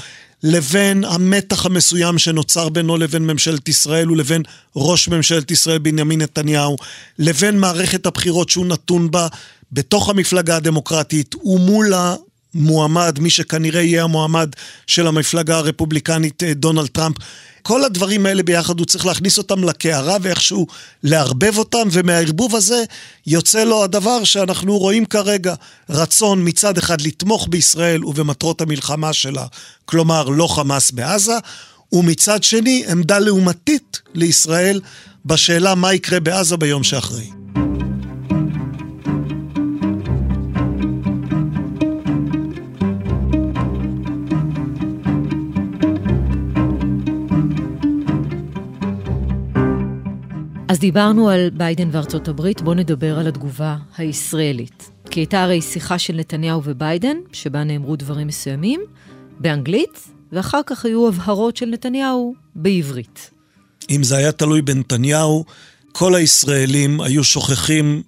לבין 0.44 1.04
המתח 1.04 1.66
המסוים 1.66 2.18
שנוצר 2.18 2.70
בינו 2.70 2.98
לבין 2.98 3.28
ממשלת 3.28 3.70
ישראל 3.70 4.12
ולבין 4.12 4.42
ראש 4.76 5.08
ממשלת 5.08 5.52
ישראל 5.52 5.78
בנימין 5.78 6.22
נתניהו, 6.22 6.78
לבין 7.20 7.60
מערכת 7.60 8.06
הבחירות 8.06 8.50
שהוא 8.50 8.66
נתון 8.66 9.12
בה 9.12 9.28
בתוך 9.72 10.10
המפלגה 10.10 10.56
הדמוקרטית 10.56 11.36
ומול 11.46 11.94
המועמד, 11.94 13.20
מי 13.20 13.30
שכנראה 13.30 13.82
יהיה 13.82 14.04
המועמד 14.04 14.50
של 14.88 15.08
המפלגה 15.08 15.58
הרפובליקנית 15.58 16.44
אה, 16.44 16.54
דונלד 16.54 16.88
טראמפ. 16.88 17.16
כל 17.62 17.84
הדברים 17.84 18.26
האלה 18.26 18.44
ביחד 18.44 18.80
הוא 18.80 18.86
צריך 18.86 19.06
להכניס 19.06 19.38
אותם 19.38 19.64
לקערה 19.64 20.18
ואיכשהו 20.22 20.68
לערבב 21.04 21.58
אותם, 21.58 21.88
ומהערבוב 21.92 22.56
הזה 22.56 22.84
יוצא 23.28 23.64
לו 23.64 23.84
הדבר 23.84 24.24
שאנחנו 24.24 24.78
רואים 24.78 25.06
כרגע, 25.06 25.56
רצון 25.90 26.48
מצד 26.48 26.78
אחד 26.78 27.02
לתמוך 27.02 27.48
בישראל 27.50 28.06
ובמטרות 28.06 28.62
המלחמה 28.62 29.14
שלה, 29.14 29.46
כלומר 29.86 30.30
לא 30.30 30.48
חמאס 30.48 30.92
בעזה, 30.92 31.38
ומצד 31.94 32.44
שני 32.44 32.84
עמדה 32.90 33.20
לעומתית 33.20 34.00
לישראל 34.14 34.82
בשאלה 35.26 35.76
מה 35.76 35.94
יקרה 35.94 36.20
בעזה 36.20 36.58
ביום 36.58 36.84
שאחרי. 36.84 37.39
אז 50.70 50.80
דיברנו 50.80 51.30
על 51.30 51.50
ביידן 51.54 51.90
וארצות 51.92 52.28
הברית, 52.28 52.62
בואו 52.62 52.76
נדבר 52.76 53.20
על 53.20 53.28
התגובה 53.28 53.78
הישראלית. 53.98 54.90
כי 55.10 55.20
הייתה 55.20 55.44
הרי 55.44 55.62
שיחה 55.62 56.00
של 56.00 56.16
נתניהו 56.16 56.62
וביידן, 56.66 57.18
שבה 57.34 57.64
נאמרו 57.64 57.96
דברים 57.96 58.28
מסוימים, 58.28 58.82
באנגלית, 59.40 60.08
ואחר 60.32 60.62
כך 60.66 60.86
היו 60.86 61.08
הבהרות 61.08 61.58
של 61.58 61.66
נתניהו 61.66 62.36
בעברית. 62.56 63.30
אם 63.90 64.04
זה 64.04 64.18
היה 64.18 64.32
תלוי 64.32 64.62
בנתניהו, 64.62 65.46
כל 65.92 66.16
הישראלים 66.16 67.02
היו 67.02 67.24
שוכחים 67.24 68.02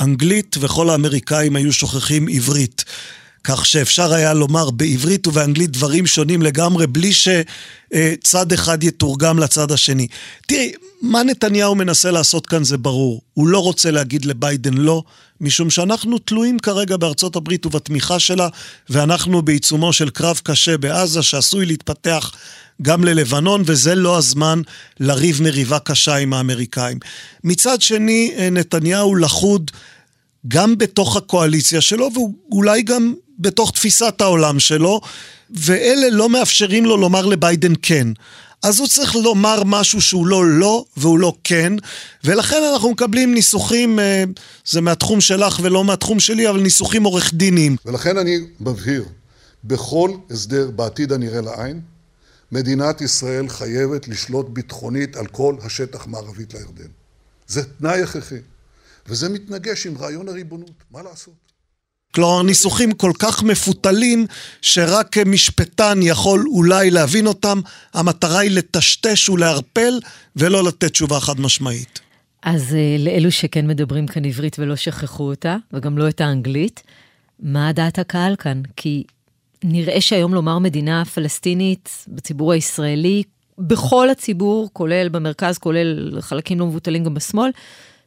אנגלית 0.00 0.56
וכל 0.60 0.90
האמריקאים 0.90 1.56
היו 1.56 1.72
שוכחים 1.72 2.28
עברית. 2.28 2.84
כך 3.44 3.66
שאפשר 3.66 4.12
היה 4.12 4.34
לומר 4.34 4.70
בעברית 4.70 5.26
ובאנגלית 5.26 5.70
דברים 5.70 6.06
שונים 6.06 6.42
לגמרי, 6.42 6.86
בלי 6.86 7.12
שצד 7.12 8.52
אחד 8.52 8.84
יתורגם 8.84 9.38
לצד 9.38 9.72
השני. 9.72 10.06
תראי, 10.46 10.72
מה 11.02 11.22
נתניהו 11.22 11.74
מנסה 11.74 12.10
לעשות 12.10 12.46
כאן 12.46 12.64
זה 12.64 12.78
ברור. 12.78 13.22
הוא 13.34 13.48
לא 13.48 13.58
רוצה 13.58 13.90
להגיד 13.90 14.24
לביידן 14.24 14.74
לא, 14.74 15.02
משום 15.40 15.70
שאנחנו 15.70 16.18
תלויים 16.18 16.58
כרגע 16.58 16.96
בארצות 16.96 17.36
הברית 17.36 17.66
ובתמיכה 17.66 18.18
שלה, 18.18 18.48
ואנחנו 18.90 19.42
בעיצומו 19.42 19.92
של 19.92 20.10
קרב 20.10 20.40
קשה 20.44 20.78
בעזה, 20.78 21.22
שעשוי 21.22 21.66
להתפתח 21.66 22.32
גם 22.82 23.04
ללבנון, 23.04 23.62
וזה 23.66 23.94
לא 23.94 24.18
הזמן 24.18 24.62
לריב 25.00 25.42
מריבה 25.42 25.78
קשה 25.78 26.16
עם 26.16 26.32
האמריקאים. 26.32 26.98
מצד 27.44 27.80
שני, 27.80 28.34
אה, 28.38 28.50
נתניהו 28.50 29.16
לחוד 29.16 29.70
גם 30.48 30.78
בתוך 30.78 31.16
הקואליציה 31.16 31.80
שלו, 31.80 32.10
ואולי 32.14 32.82
גם 32.82 33.14
בתוך 33.38 33.70
תפיסת 33.70 34.20
העולם 34.20 34.60
שלו, 34.60 35.00
ואלה 35.50 36.10
לא 36.10 36.28
מאפשרים 36.28 36.84
לו 36.84 36.96
לומר 36.96 37.26
לביידן 37.26 37.72
כן. 37.82 38.08
אז 38.62 38.78
הוא 38.78 38.88
צריך 38.88 39.16
לומר 39.16 39.62
משהו 39.64 40.00
שהוא 40.00 40.26
לא 40.26 40.46
לא 40.46 40.84
והוא 40.96 41.18
לא 41.18 41.32
כן, 41.44 41.72
ולכן 42.24 42.62
אנחנו 42.72 42.90
מקבלים 42.90 43.34
ניסוחים, 43.34 43.98
אה, 43.98 44.24
זה 44.66 44.80
מהתחום 44.80 45.20
שלך 45.20 45.60
ולא 45.62 45.84
מהתחום 45.84 46.20
שלי, 46.20 46.48
אבל 46.48 46.60
ניסוחים 46.60 47.04
עורך 47.04 47.34
דינים. 47.34 47.76
ולכן 47.86 48.16
אני 48.16 48.38
מבהיר, 48.60 49.04
בכל 49.64 50.10
הסדר 50.30 50.70
בעתיד 50.70 51.12
הנראה 51.12 51.40
לעין, 51.40 51.80
מדינת 52.52 53.00
ישראל 53.00 53.48
חייבת 53.48 54.08
לשלוט 54.08 54.48
ביטחונית 54.48 55.16
על 55.16 55.26
כל 55.26 55.54
השטח 55.62 56.06
מערבית 56.06 56.54
לירדן. 56.54 56.90
זה 57.46 57.62
תנאי 57.64 58.02
הכרחי, 58.02 58.38
וזה 59.06 59.28
מתנגש 59.28 59.86
עם 59.86 59.98
רעיון 59.98 60.28
הריבונות, 60.28 60.84
מה 60.90 61.02
לעשות? 61.02 61.50
כלומר, 62.14 62.42
ניסוחים 62.42 62.92
כל 62.92 63.12
כך 63.18 63.42
מפותלים, 63.42 64.26
שרק 64.62 65.18
משפטן 65.18 65.98
יכול 66.02 66.44
אולי 66.52 66.90
להבין 66.90 67.26
אותם. 67.26 67.60
המטרה 67.94 68.38
היא 68.38 68.50
לטשטש 68.50 69.28
ולערפל, 69.28 70.00
ולא 70.36 70.64
לתת 70.64 70.84
תשובה 70.84 71.20
חד 71.20 71.40
משמעית. 71.40 72.00
אז 72.42 72.62
uh, 72.70 72.74
לאלו 72.98 73.32
שכן 73.32 73.66
מדברים 73.66 74.06
כאן 74.06 74.24
עברית 74.24 74.58
ולא 74.58 74.76
שכחו 74.76 75.30
אותה, 75.30 75.56
וגם 75.72 75.98
לא 75.98 76.08
את 76.08 76.20
האנגלית, 76.20 76.82
מה 77.42 77.72
דעת 77.72 77.98
הקהל 77.98 78.36
כאן? 78.36 78.62
כי 78.76 79.04
נראה 79.64 80.00
שהיום 80.00 80.34
לומר 80.34 80.58
מדינה 80.58 81.04
פלסטינית 81.04 82.04
בציבור 82.08 82.52
הישראלי, 82.52 83.22
בכל 83.58 84.10
הציבור, 84.10 84.70
כולל 84.72 85.08
במרכז, 85.08 85.58
כולל 85.58 86.20
חלקים 86.20 86.60
לא 86.60 86.66
מבוטלים 86.66 87.04
גם 87.04 87.14
בשמאל, 87.14 87.50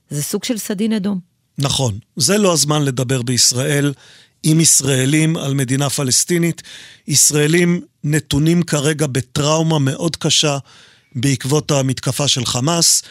זה 0.10 0.24
סוג 0.24 0.44
של 0.44 0.58
סדין 0.58 0.94
אדום. 0.94 1.20
נכון, 1.58 2.00
זה 2.16 2.38
לא 2.38 2.54
הזמן 2.54 2.84
לדבר 2.84 3.22
בישראל 3.22 3.94
עם 4.44 4.60
ישראלים 4.60 5.38
על 5.38 5.54
מדינה 5.54 5.90
פלסטינית. 5.90 6.62
ישראלים 7.08 7.82
נתונים 8.04 8.64
כרגע 8.64 9.08
בטראומה 9.08 9.80
מאוד 9.80 10.16
קשה 10.16 10.58
בעקבות 11.16 11.72
המתקפה 11.72 12.28
של 12.28 12.46
חמאס. 12.46 13.04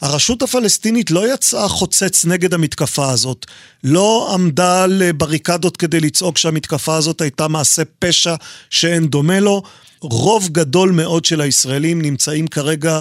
הרשות 0.00 0.42
הפלסטינית 0.42 1.10
לא 1.10 1.34
יצאה 1.34 1.68
חוצץ 1.68 2.24
נגד 2.24 2.54
המתקפה 2.54 3.10
הזאת, 3.10 3.46
לא 3.84 4.30
עמדה 4.34 4.84
על 4.84 5.12
בריקדות 5.12 5.76
כדי 5.76 6.00
לצעוק 6.00 6.38
שהמתקפה 6.38 6.96
הזאת 6.96 7.20
הייתה 7.20 7.48
מעשה 7.48 7.82
פשע 7.98 8.34
שאין 8.70 9.06
דומה 9.06 9.40
לו. 9.40 9.62
רוב 10.00 10.48
גדול 10.48 10.92
מאוד 10.92 11.24
של 11.24 11.40
הישראלים 11.40 12.02
נמצאים 12.02 12.46
כרגע 12.46 13.00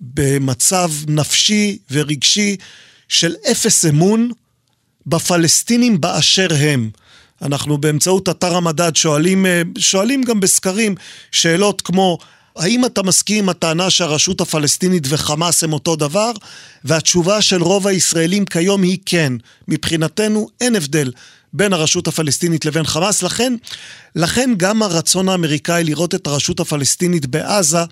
במצב 0.00 0.90
נפשי 1.08 1.78
ורגשי 1.90 2.56
של 3.08 3.34
אפס 3.50 3.84
אמון 3.84 4.30
בפלסטינים 5.06 6.00
באשר 6.00 6.48
הם. 6.58 6.90
אנחנו 7.42 7.78
באמצעות 7.78 8.28
אתר 8.28 8.56
המדד 8.56 8.96
שואלים, 8.96 9.46
אה, 9.46 9.62
שואלים 9.78 10.22
גם 10.22 10.40
בסקרים 10.40 10.94
שאלות 11.32 11.80
כמו 11.80 12.18
האם 12.56 12.84
אתה 12.84 13.02
מסכים 13.02 13.44
עם 13.44 13.48
הטענה 13.48 13.90
שהרשות 13.90 14.40
הפלסטינית 14.40 15.06
וחמאס 15.08 15.64
הם 15.64 15.72
אותו 15.72 15.96
דבר? 15.96 16.30
והתשובה 16.84 17.42
של 17.42 17.62
רוב 17.62 17.86
הישראלים 17.86 18.44
כיום 18.44 18.82
היא 18.82 18.98
כן. 19.06 19.32
מבחינתנו 19.68 20.48
אין 20.60 20.76
הבדל 20.76 21.12
בין 21.52 21.72
הרשות 21.72 22.08
הפלסטינית 22.08 22.64
לבין 22.64 22.84
חמאס. 22.84 23.22
לכן, 23.22 23.54
לכן 24.16 24.50
גם 24.56 24.82
הרצון 24.82 25.28
האמריקאי 25.28 25.84
לראות 25.84 26.14
את 26.14 26.26
הרשות 26.26 26.60
הפלסטינית 26.60 27.26
בעזה 27.26 27.84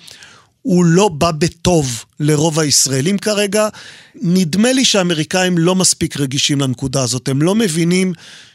הוא 0.63 0.85
לא 0.85 1.09
בא 1.09 1.31
בטוב 1.31 2.05
לרוב 2.21 2.59
הישראלים 2.59 3.19
כרגע. 3.19 3.69
נדמה 4.15 4.73
לי 4.73 4.85
שהאמריקאים 4.85 5.59
לא 5.59 5.75
מספיק 5.75 6.17
רגישים 6.17 6.61
לנקודה 6.61 7.03
הזאת. 7.03 7.29
הם 7.29 7.43
לא 7.43 7.55
מבינים 7.55 8.13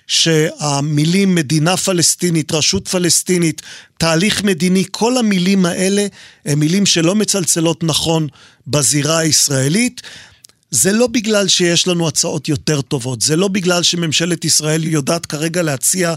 שהמילים 0.07 1.35
מדינה 1.35 1.77
פלסטינית, 1.77 2.51
רשות 2.51 2.87
פלסטינית, 2.87 3.61
תהליך 3.98 4.43
מדיני, 4.43 4.83
כל 4.91 5.17
המילים 5.17 5.65
האלה 5.65 6.07
הם 6.46 6.59
מילים 6.59 6.85
שלא 6.85 7.15
מצלצלות 7.15 7.83
נכון 7.83 8.27
בזירה 8.67 9.17
הישראלית. 9.17 10.01
זה 10.72 10.91
לא 10.91 11.07
בגלל 11.07 11.48
שיש 11.48 11.87
לנו 11.87 12.07
הצעות 12.07 12.50
יותר 12.50 12.81
טובות, 12.81 13.22
זה 13.22 13.35
לא 13.35 13.48
בגלל 13.48 13.83
שממשלת 13.83 14.46
ישראל 14.46 14.83
יודעת 14.83 15.25
כרגע 15.25 15.61
להציע 15.61 16.13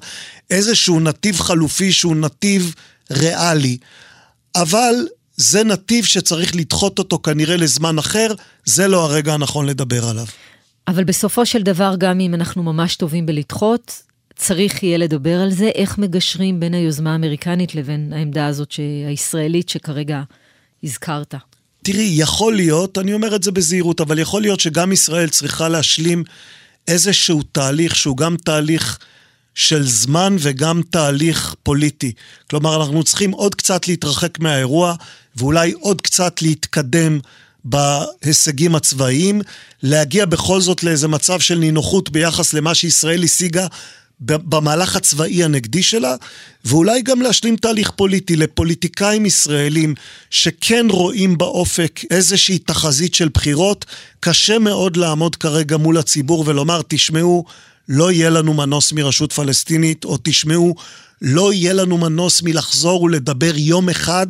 איזשהו 0.50 1.00
נתיב 1.00 1.40
חלופי 1.40 1.92
שהוא 1.92 2.16
נתיב 2.16 2.74
ריאלי. 3.10 3.76
אבל 4.56 4.94
זה 5.40 5.64
נתיב 5.64 6.04
שצריך 6.04 6.56
לדחות 6.56 6.98
אותו 6.98 7.18
כנראה 7.18 7.56
לזמן 7.56 7.98
אחר, 7.98 8.34
זה 8.64 8.88
לא 8.88 9.04
הרגע 9.04 9.34
הנכון 9.34 9.66
לדבר 9.66 10.08
עליו. 10.08 10.26
אבל 10.88 11.04
בסופו 11.04 11.46
של 11.46 11.62
דבר, 11.62 11.94
גם 11.98 12.20
אם 12.20 12.34
אנחנו 12.34 12.62
ממש 12.62 12.96
טובים 12.96 13.26
בלדחות, 13.26 14.02
צריך 14.36 14.82
יהיה 14.82 14.98
לדבר 14.98 15.40
על 15.40 15.50
זה, 15.50 15.70
איך 15.74 15.98
מגשרים 15.98 16.60
בין 16.60 16.74
היוזמה 16.74 17.12
האמריקנית 17.12 17.74
לבין 17.74 18.12
העמדה 18.12 18.46
הזאת 18.46 18.74
הישראלית 19.08 19.68
שכרגע 19.68 20.22
הזכרת. 20.84 21.34
תראי, 21.82 22.12
יכול 22.16 22.56
להיות, 22.56 22.98
אני 22.98 23.12
אומר 23.12 23.36
את 23.36 23.42
זה 23.42 23.50
בזהירות, 23.50 24.00
אבל 24.00 24.18
יכול 24.18 24.42
להיות 24.42 24.60
שגם 24.60 24.92
ישראל 24.92 25.28
צריכה 25.28 25.68
להשלים 25.68 26.24
איזשהו 26.88 27.42
תהליך 27.42 27.96
שהוא 27.96 28.16
גם 28.16 28.36
תהליך 28.44 28.98
של 29.54 29.86
זמן 29.86 30.36
וגם 30.38 30.80
תהליך 30.90 31.54
פוליטי. 31.62 32.12
כלומר, 32.50 32.76
אנחנו 32.76 33.04
צריכים 33.04 33.30
עוד 33.30 33.54
קצת 33.54 33.88
להתרחק 33.88 34.38
מהאירוע, 34.38 34.94
ואולי 35.36 35.72
עוד 35.72 36.00
קצת 36.00 36.42
להתקדם 36.42 37.20
בהישגים 37.64 38.74
הצבאיים, 38.74 39.40
להגיע 39.82 40.26
בכל 40.26 40.60
זאת 40.60 40.84
לאיזה 40.84 41.08
מצב 41.08 41.40
של 41.40 41.58
נינוחות 41.58 42.10
ביחס 42.10 42.52
למה 42.52 42.74
שישראל 42.74 43.24
השיגה 43.24 43.66
במהלך 44.20 44.96
הצבאי 44.96 45.44
הנגדי 45.44 45.82
שלה, 45.82 46.14
ואולי 46.64 47.02
גם 47.02 47.22
להשלים 47.22 47.56
תהליך 47.56 47.90
פוליטי 47.90 48.36
לפוליטיקאים 48.36 49.26
ישראלים 49.26 49.94
שכן 50.30 50.86
רואים 50.90 51.38
באופק 51.38 52.00
איזושהי 52.10 52.58
תחזית 52.58 53.14
של 53.14 53.28
בחירות. 53.34 53.84
קשה 54.20 54.58
מאוד 54.58 54.96
לעמוד 54.96 55.36
כרגע 55.36 55.76
מול 55.76 55.98
הציבור 55.98 56.44
ולומר, 56.46 56.80
תשמעו, 56.88 57.44
לא 57.88 58.12
יהיה 58.12 58.30
לנו 58.30 58.54
מנוס 58.54 58.92
מרשות 58.92 59.32
פלסטינית, 59.32 60.04
או 60.04 60.18
תשמעו, 60.22 60.74
לא 61.22 61.52
יהיה 61.52 61.72
לנו 61.72 61.98
מנוס 61.98 62.42
מלחזור 62.42 63.02
ולדבר 63.02 63.52
יום 63.56 63.88
אחד 63.88 64.26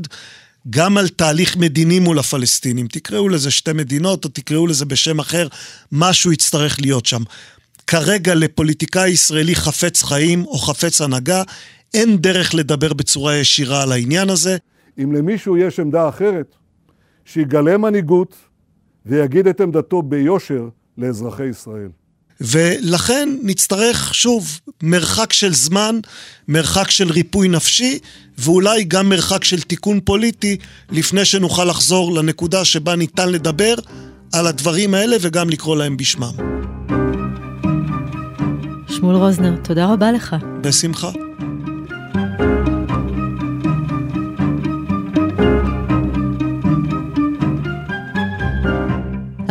גם 0.70 0.98
על 0.98 1.08
תהליך 1.08 1.56
מדיני 1.56 2.00
מול 2.00 2.18
הפלסטינים. 2.18 2.86
תקראו 2.86 3.28
לזה 3.28 3.50
שתי 3.50 3.72
מדינות, 3.72 4.24
או 4.24 4.30
תקראו 4.30 4.66
לזה 4.66 4.84
בשם 4.84 5.18
אחר, 5.18 5.48
משהו 5.92 6.32
יצטרך 6.32 6.80
להיות 6.80 7.06
שם. 7.06 7.22
כרגע 7.86 8.34
לפוליטיקאי 8.34 9.10
ישראלי 9.10 9.54
חפץ 9.54 10.02
חיים 10.02 10.44
או 10.44 10.58
חפץ 10.58 11.00
הנהגה, 11.00 11.42
אין 11.94 12.16
דרך 12.16 12.54
לדבר 12.54 12.92
בצורה 12.92 13.36
ישירה 13.36 13.82
על 13.82 13.92
העניין 13.92 14.30
הזה. 14.30 14.56
אם 15.02 15.12
למישהו 15.12 15.56
יש 15.56 15.80
עמדה 15.80 16.08
אחרת, 16.08 16.54
שיגלה 17.24 17.78
מנהיגות 17.78 18.36
ויגיד 19.06 19.46
את 19.46 19.60
עמדתו 19.60 20.02
ביושר 20.02 20.68
לאזרחי 20.98 21.46
ישראל. 21.46 21.88
ולכן 22.40 23.28
נצטרך, 23.42 24.14
שוב, 24.14 24.60
מרחק 24.82 25.32
של 25.32 25.54
זמן, 25.54 25.98
מרחק 26.48 26.90
של 26.90 27.10
ריפוי 27.10 27.48
נפשי, 27.48 27.98
ואולי 28.38 28.84
גם 28.84 29.08
מרחק 29.08 29.44
של 29.44 29.60
תיקון 29.60 30.00
פוליטי, 30.04 30.56
לפני 30.90 31.24
שנוכל 31.24 31.64
לחזור 31.64 32.12
לנקודה 32.12 32.64
שבה 32.64 32.96
ניתן 32.96 33.28
לדבר 33.28 33.74
על 34.32 34.46
הדברים 34.46 34.94
האלה 34.94 35.16
וגם 35.20 35.50
לקרוא 35.50 35.76
להם 35.76 35.96
בשמם. 35.96 36.32
שמואל 38.88 39.16
רוזנר, 39.16 39.56
תודה 39.64 39.92
רבה 39.92 40.12
לך. 40.12 40.36
בשמחה. 40.60 41.29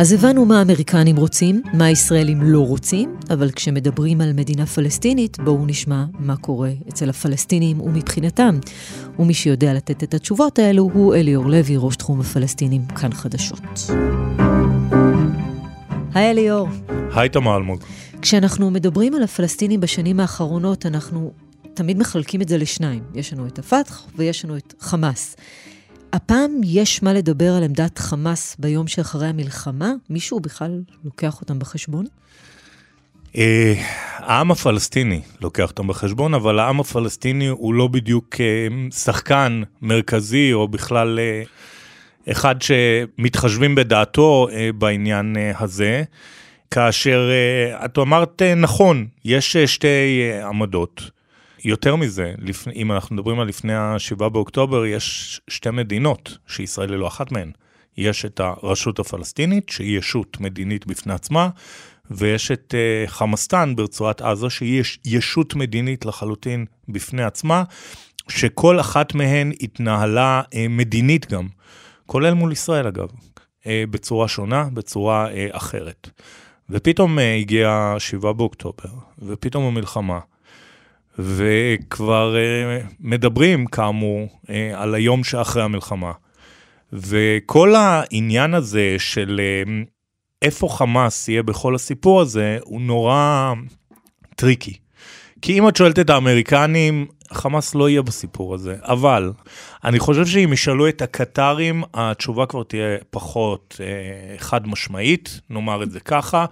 אז 0.00 0.12
הבנו 0.12 0.44
מה 0.44 0.58
האמריקנים 0.58 1.16
רוצים, 1.16 1.62
מה 1.72 1.84
הישראלים 1.84 2.42
לא 2.42 2.66
רוצים, 2.66 3.16
אבל 3.30 3.50
כשמדברים 3.50 4.20
על 4.20 4.32
מדינה 4.32 4.66
פלסטינית, 4.66 5.36
בואו 5.44 5.66
נשמע 5.66 6.04
מה 6.18 6.36
קורה 6.36 6.70
אצל 6.88 7.10
הפלסטינים 7.10 7.80
ומבחינתם. 7.80 8.58
ומי 9.18 9.34
שיודע 9.34 9.74
לתת 9.74 10.02
את 10.02 10.14
התשובות 10.14 10.58
האלו 10.58 10.90
הוא 10.92 11.14
אליאור 11.14 11.46
לוי, 11.46 11.74
ראש 11.76 11.96
תחום 11.96 12.20
הפלסטינים, 12.20 12.86
כאן 12.86 13.12
חדשות. 13.12 13.60
היי 16.14 16.30
אליאור. 16.30 16.68
היי 17.14 17.28
תמר 17.28 17.56
אלמוג. 17.56 17.80
כשאנחנו 18.22 18.70
מדברים 18.70 19.14
על 19.14 19.22
הפלסטינים 19.22 19.80
בשנים 19.80 20.20
האחרונות, 20.20 20.86
אנחנו 20.86 21.32
תמיד 21.74 21.98
מחלקים 21.98 22.42
את 22.42 22.48
זה 22.48 22.58
לשניים. 22.58 23.02
יש 23.14 23.32
לנו 23.32 23.46
את 23.46 23.58
הפתח 23.58 24.06
ויש 24.16 24.44
לנו 24.44 24.56
את 24.56 24.74
חמאס. 24.80 25.36
הפעם 26.12 26.60
יש 26.64 27.02
מה 27.02 27.12
לדבר 27.12 27.52
על 27.52 27.62
עמדת 27.62 27.98
חמאס 27.98 28.56
ביום 28.58 28.88
שאחרי 28.88 29.26
המלחמה? 29.26 29.92
מישהו 30.10 30.40
בכלל 30.40 30.82
לוקח 31.04 31.40
אותם 31.40 31.58
בחשבון? 31.58 32.06
אה, 33.36 33.74
העם 34.16 34.50
הפלסטיני 34.50 35.20
לוקח 35.40 35.70
אותם 35.70 35.86
בחשבון, 35.86 36.34
אבל 36.34 36.58
העם 36.58 36.80
הפלסטיני 36.80 37.46
הוא 37.46 37.74
לא 37.74 37.88
בדיוק 37.88 38.34
שחקן 38.94 39.62
מרכזי, 39.82 40.52
או 40.52 40.68
בכלל 40.68 41.18
אחד 42.30 42.54
שמתחשבים 42.62 43.74
בדעתו 43.74 44.48
בעניין 44.78 45.36
הזה. 45.58 46.02
כאשר 46.70 47.30
את 47.84 47.98
אמרת 47.98 48.42
נכון, 48.42 49.06
יש 49.24 49.56
שתי 49.56 50.30
עמדות. 50.48 51.10
יותר 51.64 51.96
מזה, 51.96 52.34
לפ... 52.38 52.68
אם 52.68 52.92
אנחנו 52.92 53.16
מדברים 53.16 53.40
על 53.40 53.48
לפני 53.48 53.74
ה-7 53.74 54.28
באוקטובר, 54.28 54.86
יש 54.86 55.40
שתי 55.48 55.70
מדינות 55.70 56.38
שישראל 56.46 56.90
היא 56.90 56.98
לא 56.98 57.08
אחת 57.08 57.32
מהן. 57.32 57.50
יש 57.96 58.24
את 58.24 58.40
הרשות 58.40 58.98
הפלסטינית, 58.98 59.68
שהיא 59.68 59.98
ישות 59.98 60.40
מדינית 60.40 60.86
בפני 60.86 61.12
עצמה, 61.12 61.48
ויש 62.10 62.50
את 62.50 62.74
uh, 62.74 63.10
חמאסטן 63.10 63.76
ברצועת 63.76 64.20
עזה, 64.20 64.50
שהיא 64.50 64.80
יש 64.80 64.98
ישות 65.04 65.54
מדינית 65.54 66.04
לחלוטין 66.04 66.66
בפני 66.88 67.22
עצמה, 67.22 67.64
שכל 68.28 68.80
אחת 68.80 69.14
מהן 69.14 69.52
התנהלה 69.60 70.42
uh, 70.44 70.56
מדינית 70.68 71.32
גם, 71.32 71.48
כולל 72.06 72.34
מול 72.34 72.52
ישראל 72.52 72.86
אגב, 72.86 73.08
uh, 73.08 73.66
בצורה 73.90 74.28
שונה, 74.28 74.68
בצורה 74.74 75.26
uh, 75.26 75.56
אחרת. 75.56 76.10
ופתאום 76.70 77.18
uh, 77.18 77.22
הגיע 77.40 77.94
7 77.98 78.32
באוקטובר, 78.32 78.90
ופתאום 79.18 79.64
המלחמה. 79.64 80.18
וכבר 81.22 82.34
uh, 82.34 82.92
מדברים, 83.00 83.66
כאמור, 83.66 84.28
uh, 84.42 84.50
על 84.74 84.94
היום 84.94 85.24
שאחרי 85.24 85.62
המלחמה. 85.62 86.12
וכל 86.92 87.74
העניין 87.74 88.54
הזה 88.54 88.96
של 88.98 89.40
uh, 89.66 89.70
איפה 90.42 90.68
חמאס 90.68 91.28
יהיה 91.28 91.42
בכל 91.42 91.74
הסיפור 91.74 92.20
הזה, 92.20 92.58
הוא 92.64 92.80
נורא 92.80 93.52
טריקי. 94.36 94.74
כי 95.42 95.58
אם 95.58 95.68
את 95.68 95.76
שואלת 95.76 95.98
את 95.98 96.10
האמריקנים, 96.10 97.06
חמאס 97.32 97.74
לא 97.74 97.88
יהיה 97.88 98.02
בסיפור 98.02 98.54
הזה. 98.54 98.76
אבל 98.82 99.32
אני 99.84 99.98
חושב 99.98 100.26
שאם 100.26 100.50
ישאלו 100.52 100.88
את 100.88 101.02
הקטארים, 101.02 101.82
התשובה 101.94 102.46
כבר 102.46 102.62
תהיה 102.62 102.98
פחות 103.10 103.80
אה, 103.80 104.38
חד 104.38 104.66
משמעית, 104.66 105.40
נאמר 105.50 105.82
את 105.82 105.90
זה 105.90 106.00
ככה. 106.00 106.44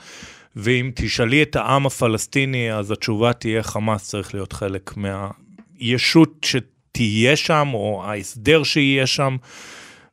ואם 0.56 0.90
תשאלי 0.94 1.42
את 1.42 1.56
העם 1.56 1.86
הפלסטיני, 1.86 2.72
אז 2.72 2.90
התשובה 2.90 3.32
תהיה 3.32 3.62
חמאס 3.62 4.08
צריך 4.08 4.34
להיות 4.34 4.52
חלק 4.52 4.94
מהישות 4.96 6.46
שתהיה 6.46 7.36
שם, 7.36 7.68
או 7.74 8.04
ההסדר 8.04 8.62
שיהיה 8.62 9.06
שם. 9.06 9.36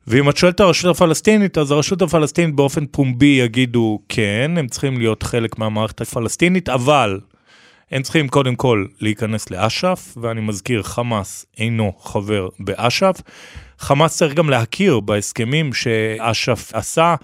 ואם 0.06 0.30
את 0.30 0.36
שואלת 0.36 0.54
את 0.54 0.60
הרשות 0.60 0.96
הפלסטינית, 0.96 1.58
אז 1.58 1.70
הרשות 1.70 2.02
הפלסטינית 2.02 2.54
באופן 2.54 2.86
פומבי 2.86 3.26
יגידו 3.26 3.98
כן, 4.08 4.50
הם 4.56 4.68
צריכים 4.68 4.98
להיות 4.98 5.22
חלק 5.22 5.58
מהמערכת 5.58 6.00
הפלסטינית, 6.00 6.68
אבל 6.68 7.20
הם 7.90 8.02
צריכים 8.02 8.28
קודם 8.28 8.56
כל 8.56 8.86
להיכנס 9.00 9.50
לאש"ף, 9.50 10.16
ואני 10.22 10.40
מזכיר, 10.40 10.82
חמאס 10.82 11.46
אינו 11.58 11.92
חבר 12.00 12.48
באש"ף. 12.58 13.20
חמאס 13.78 14.16
צריך 14.16 14.34
גם 14.34 14.50
להכיר 14.50 15.00
בהסכמים 15.00 15.72
שאש"ף 15.72 16.70
עשה. 16.74 17.14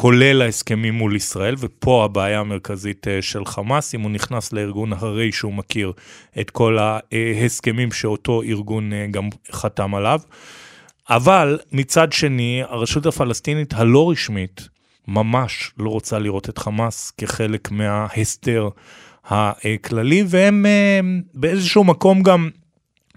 כולל 0.00 0.42
ההסכמים 0.42 0.94
מול 0.94 1.16
ישראל, 1.16 1.54
ופה 1.58 2.04
הבעיה 2.04 2.40
המרכזית 2.40 3.08
אה, 3.08 3.22
של 3.22 3.44
חמאס, 3.44 3.94
אם 3.94 4.00
הוא 4.00 4.10
נכנס 4.10 4.52
לארגון 4.52 4.92
הרי 4.92 5.32
שהוא 5.32 5.52
מכיר 5.52 5.92
את 6.40 6.50
כל 6.50 6.78
ההסכמים 6.78 7.92
שאותו 7.92 8.42
ארגון 8.42 8.92
אה, 8.92 9.06
גם 9.10 9.28
חתם 9.52 9.94
עליו. 9.94 10.20
אבל 11.10 11.58
מצד 11.72 12.12
שני, 12.12 12.62
הרשות 12.68 13.06
הפלסטינית 13.06 13.74
הלא 13.74 14.10
רשמית 14.10 14.68
ממש 15.08 15.72
לא 15.78 15.90
רוצה 15.90 16.18
לראות 16.18 16.48
את 16.48 16.58
חמאס 16.58 17.10
כחלק 17.10 17.70
מההסדר 17.70 18.68
הכללי, 19.24 20.24
והם 20.28 20.66
אה, 20.66 21.00
באיזשהו 21.34 21.84
מקום 21.84 22.22
גם 22.22 22.50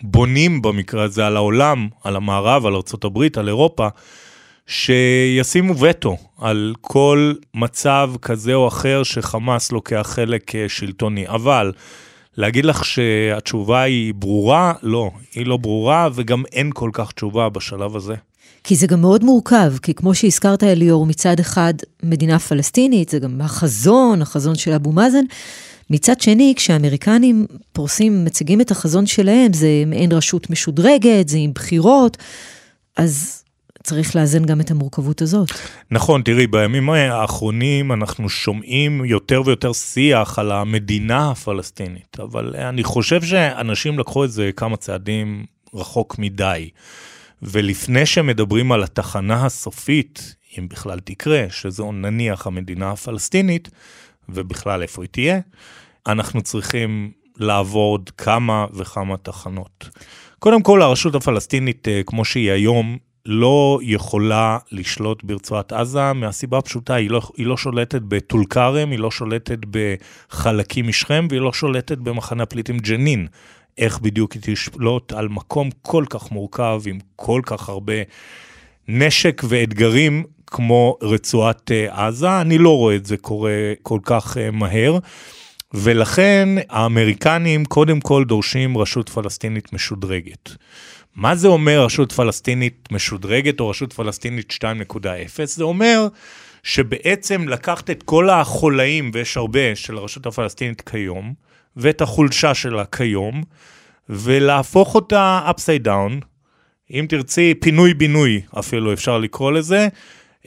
בונים 0.03 0.61
במקרה 0.61 1.03
הזה 1.03 1.27
על 1.27 1.35
העולם, 1.35 1.87
על 2.03 2.15
המערב, 2.15 2.65
על 2.65 2.73
ארה"ב, 2.73 3.19
על 3.37 3.47
אירופה. 3.47 3.87
שישימו 4.67 5.79
וטו 5.79 6.17
על 6.37 6.73
כל 6.81 7.33
מצב 7.53 8.11
כזה 8.21 8.53
או 8.53 8.67
אחר 8.67 9.03
שחמאס 9.03 9.71
לוקח 9.71 10.07
חלק 10.15 10.55
אה, 10.55 10.65
שלטוני. 10.69 11.27
אבל 11.27 11.71
להגיד 12.37 12.65
לך 12.65 12.85
שהתשובה 12.85 13.81
היא 13.81 14.13
ברורה? 14.13 14.73
לא, 14.83 15.11
היא 15.35 15.45
לא 15.45 15.57
ברורה 15.57 16.09
וגם 16.13 16.43
אין 16.51 16.69
כל 16.73 16.89
כך 16.93 17.11
תשובה 17.11 17.49
בשלב 17.49 17.95
הזה. 17.95 18.15
כי 18.63 18.75
זה 18.75 18.87
גם 18.87 19.01
מאוד 19.01 19.23
מורכב, 19.23 19.73
כי 19.81 19.93
כמו 19.93 20.15
שהזכרת 20.15 20.63
אליאור, 20.63 21.05
מצד 21.05 21.39
אחד 21.39 21.73
מדינה 22.03 22.39
פלסטינית, 22.39 23.09
זה 23.09 23.19
גם 23.19 23.41
החזון, 23.41 24.21
החזון 24.21 24.55
של 24.55 24.71
אבו 24.71 24.91
מאזן. 24.91 25.25
מצד 25.89 26.21
שני, 26.21 26.53
כשהאמריקנים 26.57 27.45
פורסים, 27.73 28.25
מציגים 28.25 28.61
את 28.61 28.71
החזון 28.71 29.05
שלהם, 29.05 29.53
זה 29.53 29.67
מעין 29.85 30.11
רשות 30.11 30.49
משודרגת, 30.49 31.27
זה 31.27 31.37
עם 31.37 31.53
בחירות, 31.53 32.17
אז 32.97 33.40
צריך 33.83 34.15
לאזן 34.15 34.45
גם 34.45 34.61
את 34.61 34.71
המורכבות 34.71 35.21
הזאת. 35.21 35.49
נכון, 35.91 36.21
תראי, 36.21 36.47
בימים 36.47 36.89
האחרונים 36.89 37.91
אנחנו 37.91 38.29
שומעים 38.29 39.05
יותר 39.05 39.41
ויותר 39.45 39.73
שיח 39.73 40.39
על 40.39 40.51
המדינה 40.51 41.31
הפלסטינית, 41.31 42.17
אבל 42.19 42.55
אני 42.55 42.83
חושב 42.83 43.21
שאנשים 43.23 43.99
לקחו 43.99 44.25
את 44.25 44.31
זה 44.31 44.49
כמה 44.55 44.77
צעדים 44.77 45.45
רחוק 45.73 46.19
מדי. 46.19 46.69
ולפני 47.41 48.05
שמדברים 48.05 48.71
על 48.71 48.83
התחנה 48.83 49.45
הסופית, 49.45 50.35
אם 50.59 50.67
בכלל 50.69 50.99
תקרה, 50.99 51.45
שזו 51.49 51.91
נניח 51.91 52.47
המדינה 52.47 52.91
הפלסטינית, 52.91 53.69
ובכלל 54.29 54.81
איפה 54.81 55.01
היא 55.03 55.09
תהיה, 55.09 55.39
אנחנו 56.07 56.41
צריכים 56.41 57.11
לעבור 57.37 57.91
עוד 57.91 58.09
כמה 58.17 58.65
וכמה 58.73 59.17
תחנות. 59.17 59.89
קודם 60.39 60.61
כל, 60.61 60.81
הרשות 60.81 61.15
הפלסטינית, 61.15 61.87
אה, 61.87 62.01
כמו 62.05 62.25
שהיא 62.25 62.51
היום, 62.51 62.97
לא 63.25 63.79
יכולה 63.81 64.57
לשלוט 64.71 65.23
ברצועת 65.23 65.73
עזה 65.73 66.13
מהסיבה 66.13 66.57
הפשוטה, 66.57 66.95
היא 66.95 67.09
לא, 67.09 67.21
היא 67.37 67.45
לא 67.45 67.57
שולטת 67.57 68.01
בטול 68.01 68.45
כרם, 68.45 68.91
היא 68.91 68.99
לא 68.99 69.11
שולטת 69.11 69.59
בחלקים 69.69 70.87
משכם 70.87 71.27
והיא 71.29 71.41
לא 71.41 71.53
שולטת 71.53 71.97
במחנה 71.97 72.43
הפליטים 72.43 72.79
ג'נין. 72.79 73.27
איך 73.77 73.99
בדיוק 73.99 74.31
היא 74.31 74.41
תשלוט 74.45 75.13
על 75.13 75.27
מקום 75.27 75.69
כל 75.81 76.05
כך 76.09 76.31
מורכב 76.31 76.81
עם 76.85 76.99
כל 77.15 77.41
כך 77.45 77.69
הרבה 77.69 77.93
נשק 78.87 79.41
ואתגרים 79.47 80.23
כמו 80.47 80.97
רצועת 81.01 81.71
אה, 81.71 82.07
עזה, 82.07 82.41
אני 82.41 82.57
לא 82.57 82.77
רואה 82.77 82.95
את 82.95 83.05
זה 83.05 83.17
קורה 83.17 83.73
כל 83.81 83.99
כך 84.03 84.37
אה, 84.37 84.51
מהר. 84.51 84.97
ולכן 85.73 86.49
האמריקנים 86.69 87.65
קודם 87.65 87.99
כל 87.99 88.23
דורשים 88.25 88.77
רשות 88.77 89.09
פלסטינית 89.09 89.73
משודרגת. 89.73 90.49
מה 91.15 91.35
זה 91.35 91.47
אומר 91.47 91.83
רשות 91.85 92.11
פלסטינית 92.11 92.87
משודרגת 92.91 93.59
או 93.59 93.69
רשות 93.69 93.93
פלסטינית 93.93 94.53
2.0? 94.63 95.05
זה 95.45 95.63
אומר 95.63 96.07
שבעצם 96.63 97.49
לקחת 97.49 97.89
את 97.89 98.03
כל 98.03 98.29
החולאים, 98.29 99.11
ויש 99.13 99.37
הרבה, 99.37 99.75
של 99.75 99.97
הרשות 99.97 100.25
הפלסטינית 100.25 100.81
כיום, 100.81 101.33
ואת 101.77 102.01
החולשה 102.01 102.53
שלה 102.53 102.85
כיום, 102.85 103.43
ולהפוך 104.09 104.95
אותה 104.95 105.49
upside 105.49 105.85
down, 105.85 106.25
אם 106.91 107.05
תרצי 107.09 107.53
פינוי-בינוי 107.59 108.41
אפילו 108.59 108.93
אפשר 108.93 109.17
לקרוא 109.17 109.51
לזה, 109.51 109.87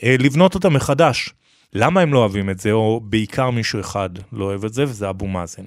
אה, 0.03 0.15
לבנות 0.19 0.55
אותה 0.55 0.69
מחדש. 0.69 1.33
למה 1.77 2.01
הם 2.01 2.13
לא 2.13 2.19
אוהבים 2.19 2.49
את 2.49 2.59
זה, 2.59 2.71
או 2.71 3.01
בעיקר 3.03 3.49
מישהו 3.49 3.79
אחד 3.79 4.09
לא 4.33 4.45
אוהב 4.45 4.65
את 4.65 4.73
זה, 4.73 4.83
וזה 4.83 5.09
אבו 5.09 5.27
מאזן. 5.27 5.63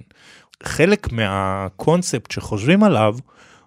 חלק 0.63 1.13
מהקונספט 1.13 2.31
שחושבים 2.31 2.85
עליו, 2.85 3.17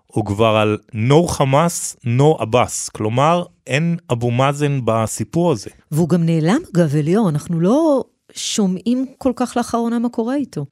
הוא 0.07 0.25
כבר 0.25 0.55
על 0.55 0.77
no 0.93 1.27
חמאס, 1.27 1.95
no 2.05 2.41
עבאס, 2.41 2.89
כלומר 2.89 3.43
אין 3.67 3.97
אבו 4.11 4.31
מאזן 4.31 4.79
בסיפור 4.85 5.51
הזה. 5.51 5.69
והוא 5.91 6.09
גם 6.09 6.25
נעלם 6.25 6.59
אגב, 6.75 6.95
אליאור, 6.95 7.29
אנחנו 7.29 7.59
לא 7.59 8.03
שומעים 8.33 9.05
כל 9.17 9.31
כך 9.35 9.57
לאחרונה 9.57 9.99
מה 9.99 10.09
קורה 10.09 10.35
איתו. 10.35 10.65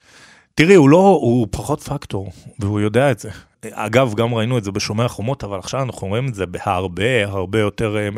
תראי, 0.55 0.75
הוא 0.75 0.89
לא, 0.89 1.19
הוא 1.21 1.47
פחות 1.51 1.83
פקטור, 1.83 2.31
והוא 2.59 2.79
יודע 2.79 3.11
את 3.11 3.19
זה. 3.19 3.29
אגב, 3.71 4.13
גם 4.13 4.33
ראינו 4.33 4.57
את 4.57 4.63
זה 4.63 4.71
בשומר 4.71 5.05
החומות, 5.05 5.43
אבל 5.43 5.59
עכשיו 5.59 5.81
אנחנו 5.81 6.07
רואים 6.07 6.27
את 6.27 6.35
זה 6.35 6.45
בהרבה, 6.45 7.25
הרבה 7.25 7.59
יותר 7.59 7.97
אה, 7.97 8.09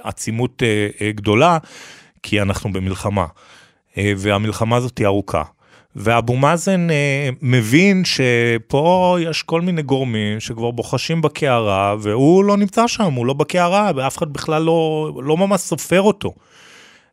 עצימות 0.00 0.62
אה, 0.62 0.88
אה, 1.00 1.12
גדולה, 1.12 1.58
כי 2.28 2.42
אנחנו 2.42 2.72
במלחמה. 2.72 3.26
והמלחמה 3.96 4.76
הזאת 4.76 4.98
היא 4.98 5.06
ארוכה. 5.06 5.42
ואבו 5.96 6.36
מאזן 6.36 6.90
אה, 6.90 7.28
מבין 7.42 8.02
שפה 8.04 9.16
יש 9.20 9.42
כל 9.42 9.60
מיני 9.60 9.82
גורמים 9.82 10.40
שכבר 10.40 10.70
בוחשים 10.70 11.22
בקערה, 11.22 11.94
והוא 12.00 12.44
לא 12.44 12.56
נמצא 12.56 12.86
שם, 12.86 13.12
הוא 13.12 13.26
לא 13.26 13.32
בקערה, 13.32 13.90
ואף 13.96 14.18
אחד 14.18 14.32
בכלל 14.32 14.62
לא, 14.62 15.10
לא 15.22 15.36
ממש 15.36 15.60
סופר 15.60 16.00
אותו. 16.00 16.34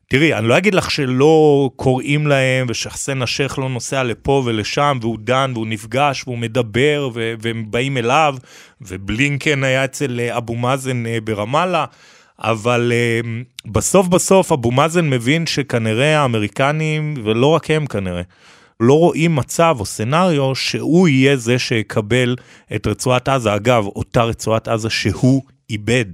תראי, 0.10 0.34
אני 0.34 0.48
לא 0.48 0.58
אגיד 0.58 0.76
לך 0.76 0.92
שלא 0.92 1.70
קוראים 1.76 2.28
להם, 2.28 2.66
ושחסן 2.70 3.22
השייח 3.22 3.58
לא 3.58 3.70
נוסע 3.70 4.04
לפה 4.04 4.44
ולשם, 4.46 4.98
והוא 5.02 5.18
דן, 5.20 5.52
והוא 5.54 5.68
נפגש, 5.68 6.24
והוא 6.28 6.38
מדבר, 6.38 7.10
והם 7.40 7.66
באים 7.72 7.98
אליו, 7.98 8.36
ובלינקן 8.82 9.64
היה 9.64 9.86
אצל 9.86 10.20
אה, 10.20 10.38
אבו 10.38 10.56
מאזן 10.56 11.06
אה, 11.06 11.18
ברמאללה. 11.24 11.86
אבל 12.40 12.92
uh, 12.92 13.70
בסוף 13.72 14.08
בסוף 14.08 14.52
אבו 14.52 14.72
מאזן 14.72 15.10
מבין 15.10 15.46
שכנראה 15.46 16.20
האמריקנים, 16.20 17.14
ולא 17.24 17.48
רק 17.48 17.72
הם 17.72 17.86
כנראה, 17.86 18.22
לא 18.80 19.00
רואים 19.00 19.36
מצב 19.36 19.76
או 19.80 19.86
סנאריו 19.86 20.56
שהוא 20.56 21.08
יהיה 21.08 21.38
זה 21.38 21.60
שיקבל 21.60 22.36
את 22.76 22.88
רצועת 22.88 23.30
עזה. 23.30 23.56
אגב, 23.56 23.86
אותה 23.86 24.24
רצועת 24.24 24.68
עזה 24.68 24.90
שהוא 24.90 25.42
איבד. 25.70 26.06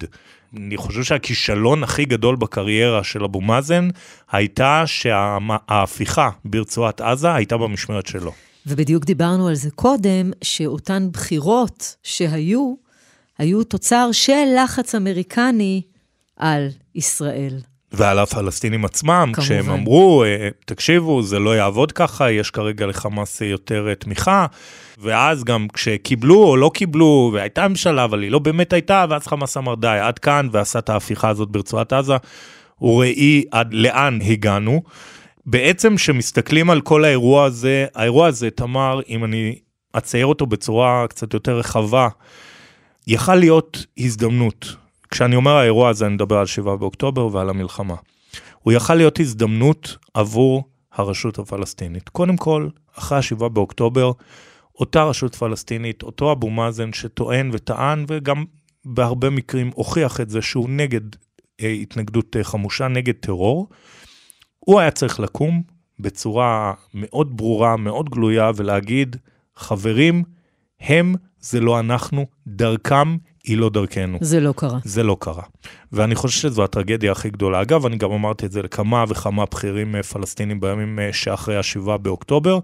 אני 0.57 0.77
חושב 0.77 1.03
שהכישלון 1.03 1.83
הכי 1.83 2.05
גדול 2.05 2.35
בקריירה 2.35 3.03
של 3.03 3.23
אבו 3.23 3.41
מאזן 3.41 3.89
הייתה 4.31 4.83
שההפיכה 4.85 6.29
ברצועת 6.45 7.01
עזה 7.01 7.33
הייתה 7.33 7.57
במשמרת 7.57 8.07
שלו. 8.07 8.31
ובדיוק 8.67 9.05
דיברנו 9.05 9.47
על 9.47 9.55
זה 9.55 9.69
קודם, 9.71 10.31
שאותן 10.43 11.09
בחירות 11.13 11.95
שהיו, 12.03 12.73
היו 13.37 13.63
תוצר 13.63 14.09
של 14.11 14.45
לחץ 14.63 14.95
אמריקני 14.95 15.81
על 16.39 16.67
ישראל. 16.95 17.59
ועל 17.91 18.19
הפלסטינים 18.19 18.85
עצמם, 18.85 19.31
כמובן. 19.33 19.41
כשהם 19.41 19.69
אמרו, 19.69 20.23
אה, 20.23 20.49
תקשיבו, 20.65 21.21
זה 21.21 21.39
לא 21.39 21.55
יעבוד 21.55 21.91
ככה, 21.91 22.31
יש 22.31 22.51
כרגע 22.51 22.85
לחמאס 22.85 23.41
יותר 23.41 23.87
אה, 23.89 23.95
תמיכה, 23.95 24.45
ואז 24.97 25.43
גם 25.43 25.67
כשקיבלו 25.73 26.43
או 26.43 26.57
לא 26.57 26.71
קיבלו, 26.73 27.31
והייתה 27.33 27.67
ממשלה, 27.67 28.03
אבל 28.03 28.21
היא 28.21 28.31
לא 28.31 28.39
באמת 28.39 28.73
הייתה, 28.73 29.05
ואז 29.09 29.27
חמאס 29.27 29.57
אמר 29.57 29.75
די, 29.75 29.97
עד 30.01 30.19
כאן, 30.19 30.49
ועשה 30.51 30.79
את 30.79 30.89
ההפיכה 30.89 31.29
הזאת 31.29 31.49
ברצועת 31.49 31.93
עזה, 31.93 32.17
וראי 32.81 33.43
עד 33.51 33.73
לאן 33.73 34.19
הגענו. 34.21 34.83
בעצם 35.45 35.95
כשמסתכלים 35.95 36.69
על 36.69 36.81
כל 36.81 37.05
האירוע 37.05 37.45
הזה, 37.45 37.85
האירוע 37.95 38.27
הזה, 38.27 38.49
תמר, 38.49 38.99
אם 39.09 39.23
אני 39.23 39.55
אצייר 39.97 40.25
אותו 40.25 40.45
בצורה 40.45 41.05
קצת 41.09 41.33
יותר 41.33 41.57
רחבה, 41.57 42.07
יכל 43.07 43.35
להיות 43.35 43.85
הזדמנות. 43.97 44.75
כשאני 45.11 45.35
אומר 45.35 45.51
האירוע 45.51 45.89
הזה, 45.89 46.05
אני 46.05 46.13
מדבר 46.13 46.37
על 46.37 46.45
7 46.45 46.75
באוקטובר 46.75 47.35
ועל 47.35 47.49
המלחמה. 47.49 47.95
הוא 48.59 48.73
יכל 48.73 48.95
להיות 48.95 49.19
הזדמנות 49.19 49.97
עבור 50.13 50.63
הרשות 50.93 51.39
הפלסטינית. 51.39 52.09
קודם 52.09 52.37
כל, 52.37 52.69
אחרי 52.97 53.17
ה-7 53.17 53.47
באוקטובר, 53.47 54.11
אותה 54.79 55.03
רשות 55.03 55.35
פלסטינית, 55.35 56.03
אותו 56.03 56.31
אבו 56.31 56.49
מאזן 56.49 56.93
שטוען 56.93 57.49
וטען, 57.53 58.05
וגם 58.07 58.45
בהרבה 58.85 59.29
מקרים 59.29 59.71
הוכיח 59.75 60.21
את 60.21 60.29
זה 60.29 60.41
שהוא 60.41 60.69
נגד 60.69 61.01
אה, 61.61 61.69
התנגדות 61.69 62.35
אה, 62.35 62.43
חמושה, 62.43 62.87
נגד 62.87 63.13
טרור, 63.13 63.67
הוא 64.59 64.79
היה 64.79 64.91
צריך 64.91 65.19
לקום 65.19 65.63
בצורה 65.99 66.73
מאוד 66.93 67.37
ברורה, 67.37 67.77
מאוד 67.77 68.09
גלויה, 68.09 68.51
ולהגיד, 68.55 69.15
חברים, 69.55 70.23
הם 70.79 71.15
זה 71.39 71.59
לא 71.59 71.79
אנחנו, 71.79 72.25
דרכם 72.47 73.17
היא 73.43 73.57
לא 73.57 73.69
דרכנו. 73.69 74.17
זה 74.21 74.39
לא 74.39 74.53
קרה. 74.57 74.79
זה 74.83 75.03
לא 75.03 75.17
קרה. 75.19 75.43
ואני 75.91 76.15
חושב 76.15 76.39
שזו 76.39 76.63
הטרגדיה 76.63 77.11
הכי 77.11 77.29
גדולה. 77.29 77.61
אגב, 77.61 77.85
אני 77.85 77.97
גם 77.97 78.11
אמרתי 78.11 78.45
את 78.45 78.51
זה 78.51 78.61
לכמה 78.61 79.05
וכמה 79.07 79.45
בכירים 79.45 79.95
אה, 79.95 80.03
פלסטינים 80.03 80.59
בימים 80.59 80.99
אה, 80.99 81.13
שאחרי 81.13 81.57
ה-7 81.57 81.97
באוקטובר. 81.97 82.59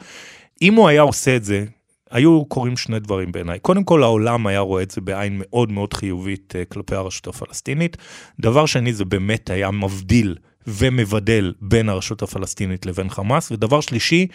אם 0.62 0.74
הוא 0.74 0.88
היה 0.88 1.02
עושה 1.02 1.36
את 1.36 1.44
זה, 1.44 1.66
היו 2.12 2.46
קורים 2.46 2.78
שני 2.78 3.00
דברים 3.00 3.32
בעיניי. 3.32 3.60
קודם 3.60 3.84
כל, 3.84 4.04
העולם 4.04 4.48
היה 4.48 4.60
רואה 4.60 4.84
את 4.84 4.92
זה 4.92 5.02
בעין 5.02 5.42
מאוד 5.44 5.72
מאוד 5.72 5.94
חיובית 5.94 6.54
אה, 6.56 6.66
כלפי 6.66 6.96
הרשות 6.96 7.28
הפלסטינית. 7.28 7.98
דבר 8.40 8.66
שני, 8.66 8.94
זה 8.94 9.06
באמת 9.06 9.50
היה 9.50 9.72
מבדיל 9.72 10.36
ומבדל 10.68 11.54
בין 11.62 11.90
הרשות 11.90 12.22
הפלסטינית 12.22 12.86
לבין 12.86 13.10
חמאס. 13.10 13.52
ודבר 13.52 13.82
שלישי, 13.82 14.28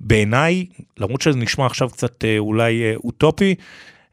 בעיניי, 0.00 0.66
למרות 0.98 1.22
שזה 1.22 1.38
נשמע 1.38 1.66
עכשיו 1.66 1.88
קצת 1.90 2.24
אולי 2.38 2.94
אוטופי, 3.04 3.54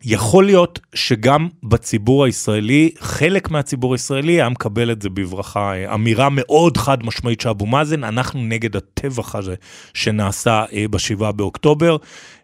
יכול 0.08 0.46
להיות 0.46 0.80
שגם 0.96 1.48
בציבור 1.64 2.26
הישראלי, 2.26 2.92
חלק 3.00 3.52
מהציבור 3.52 3.94
הישראלי 3.94 4.34
היה 4.34 4.50
מקבל 4.50 4.92
את 4.92 5.02
זה 5.02 5.10
בברכה. 5.10 5.94
אמירה 5.94 6.28
מאוד 6.32 6.78
חד 6.78 7.06
משמעית 7.06 7.42
של 7.42 7.50
אבו 7.50 7.66
מאזן, 7.66 8.04
אנחנו 8.04 8.44
נגד 8.44 8.76
הטבח 8.76 9.36
הזה 9.36 9.56
שנעשה 9.94 10.66
אה, 10.74 10.86
ב-7 10.90 11.32
באוקטובר, 11.32 11.98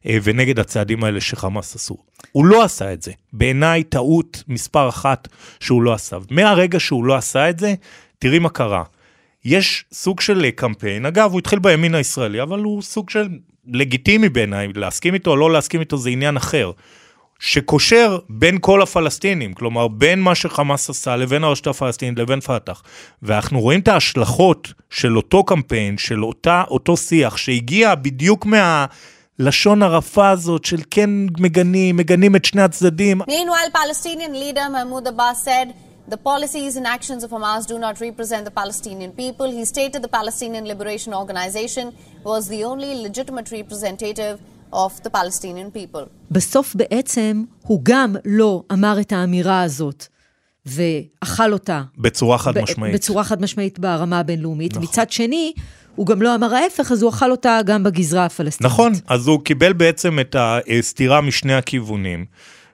אה, 0.05 0.17
ונגד 0.23 0.59
הצעדים 0.59 1.03
האלה 1.03 1.21
שחמאס 1.21 1.75
עשו. 1.75 1.97
הוא 2.31 2.45
לא 2.45 2.63
עשה 2.63 2.93
את 2.93 3.01
זה. 3.01 3.11
בעיניי 3.33 3.83
טעות 3.83 4.43
מספר 4.47 4.89
אחת 4.89 5.27
שהוא 5.59 5.81
לא 5.81 5.93
עשה. 5.93 6.17
מהרגע 6.31 6.79
שהוא 6.79 7.05
לא 7.05 7.15
עשה 7.15 7.49
את 7.49 7.59
זה, 7.59 7.73
תראי 8.19 8.39
מה 8.39 8.49
קרה. 8.49 8.83
יש 9.45 9.85
סוג 9.93 10.21
של 10.21 10.49
קמפיין, 10.49 11.05
אגב, 11.05 11.31
הוא 11.31 11.39
התחיל 11.39 11.59
בימין 11.59 11.95
הישראלי, 11.95 12.41
אבל 12.41 12.59
הוא 12.59 12.81
סוג 12.81 13.09
של 13.09 13.27
לגיטימי 13.67 14.29
בעיניי, 14.29 14.67
להסכים 14.75 15.13
איתו 15.13 15.31
או 15.31 15.37
לא 15.37 15.51
להסכים 15.51 15.79
איתו 15.79 15.97
זה 15.97 16.09
עניין 16.09 16.37
אחר. 16.37 16.71
שקושר 17.41 18.17
בין 18.29 18.57
כל 18.61 18.81
הפלסטינים, 18.81 19.53
כלומר 19.53 19.87
בין 19.87 20.21
מה 20.21 20.35
שחמאס 20.35 20.89
עשה 20.89 21.15
לבין 21.15 21.43
הרשת 21.43 21.67
הפלסטינית 21.67 22.19
לבין 22.19 22.39
פת"ח. 22.39 22.83
ואנחנו 23.23 23.59
רואים 23.61 23.79
את 23.79 23.87
ההשלכות 23.87 24.73
של 24.89 25.17
אותו 25.17 25.43
קמפיין, 25.43 25.97
של 25.97 26.23
אותה, 26.23 26.63
אותו 26.67 26.97
שיח 26.97 27.37
שהגיע 27.37 27.95
בדיוק 27.95 28.45
מה... 28.45 28.85
לשון 29.39 29.83
הרפה 29.83 30.29
הזאת 30.29 30.65
של 30.65 30.81
כן 30.91 31.09
מגנים, 31.39 31.97
מגנים 31.97 32.35
את 32.35 32.45
שני 32.45 32.61
הצדדים. 32.61 33.21
Meanwhile, 33.21 33.71
Palestinian 33.73 34.33
leader 34.33 34.69
Mahmoud 34.69 35.07
Abbas 35.07 35.43
said 35.43 35.67
the 36.13 36.17
policies 36.17 36.75
and 36.77 36.85
actions 36.85 37.23
of 37.23 37.31
Hamas 37.31 37.65
do 37.67 37.79
not 37.79 37.95
represent 38.07 38.43
the 38.45 38.55
Palestinian 38.61 39.11
people. 39.21 39.47
He 39.59 39.65
stated 39.65 39.99
the 40.03 40.13
Palestinian 40.19 40.65
Liberation 40.73 41.11
Organization 41.13 41.85
was 42.23 42.43
the 42.53 42.61
only 42.71 42.91
legitimate 43.07 43.47
representative 43.59 44.35
of 44.73 45.05
the 45.05 45.09
Palestinian 45.09 45.75
people. 45.75 46.05
בסוף 46.31 46.75
בעצם 46.75 47.43
הוא 47.61 47.79
גם 47.83 48.15
לא 48.25 48.63
אמר 48.71 48.97
את 49.01 49.11
האמירה 49.11 49.61
הזאת. 49.61 50.07
ואכל 50.65 51.53
אותה. 51.53 51.81
בצורה 51.97 52.37
חד 52.37 52.61
משמעית. 52.61 52.95
בצורה 52.95 53.23
חד 53.23 53.41
משמעית 53.41 53.79
ברמה 53.79 54.19
הבינלאומית. 54.19 54.71
נכון. 54.71 54.83
מצד 54.83 55.11
שני, 55.11 55.53
הוא 55.95 56.07
גם 56.07 56.21
לא 56.21 56.35
אמר 56.35 56.55
ההפך, 56.55 56.91
אז 56.91 57.01
הוא 57.01 57.09
אכל 57.09 57.31
אותה 57.31 57.59
גם 57.65 57.83
בגזרה 57.83 58.25
הפלסטינית. 58.25 58.71
נכון, 58.71 58.93
אז 59.07 59.27
הוא 59.27 59.43
קיבל 59.43 59.73
בעצם 59.73 60.19
את 60.19 60.35
הסתירה 60.79 61.21
משני 61.21 61.53
הכיוונים, 61.53 62.25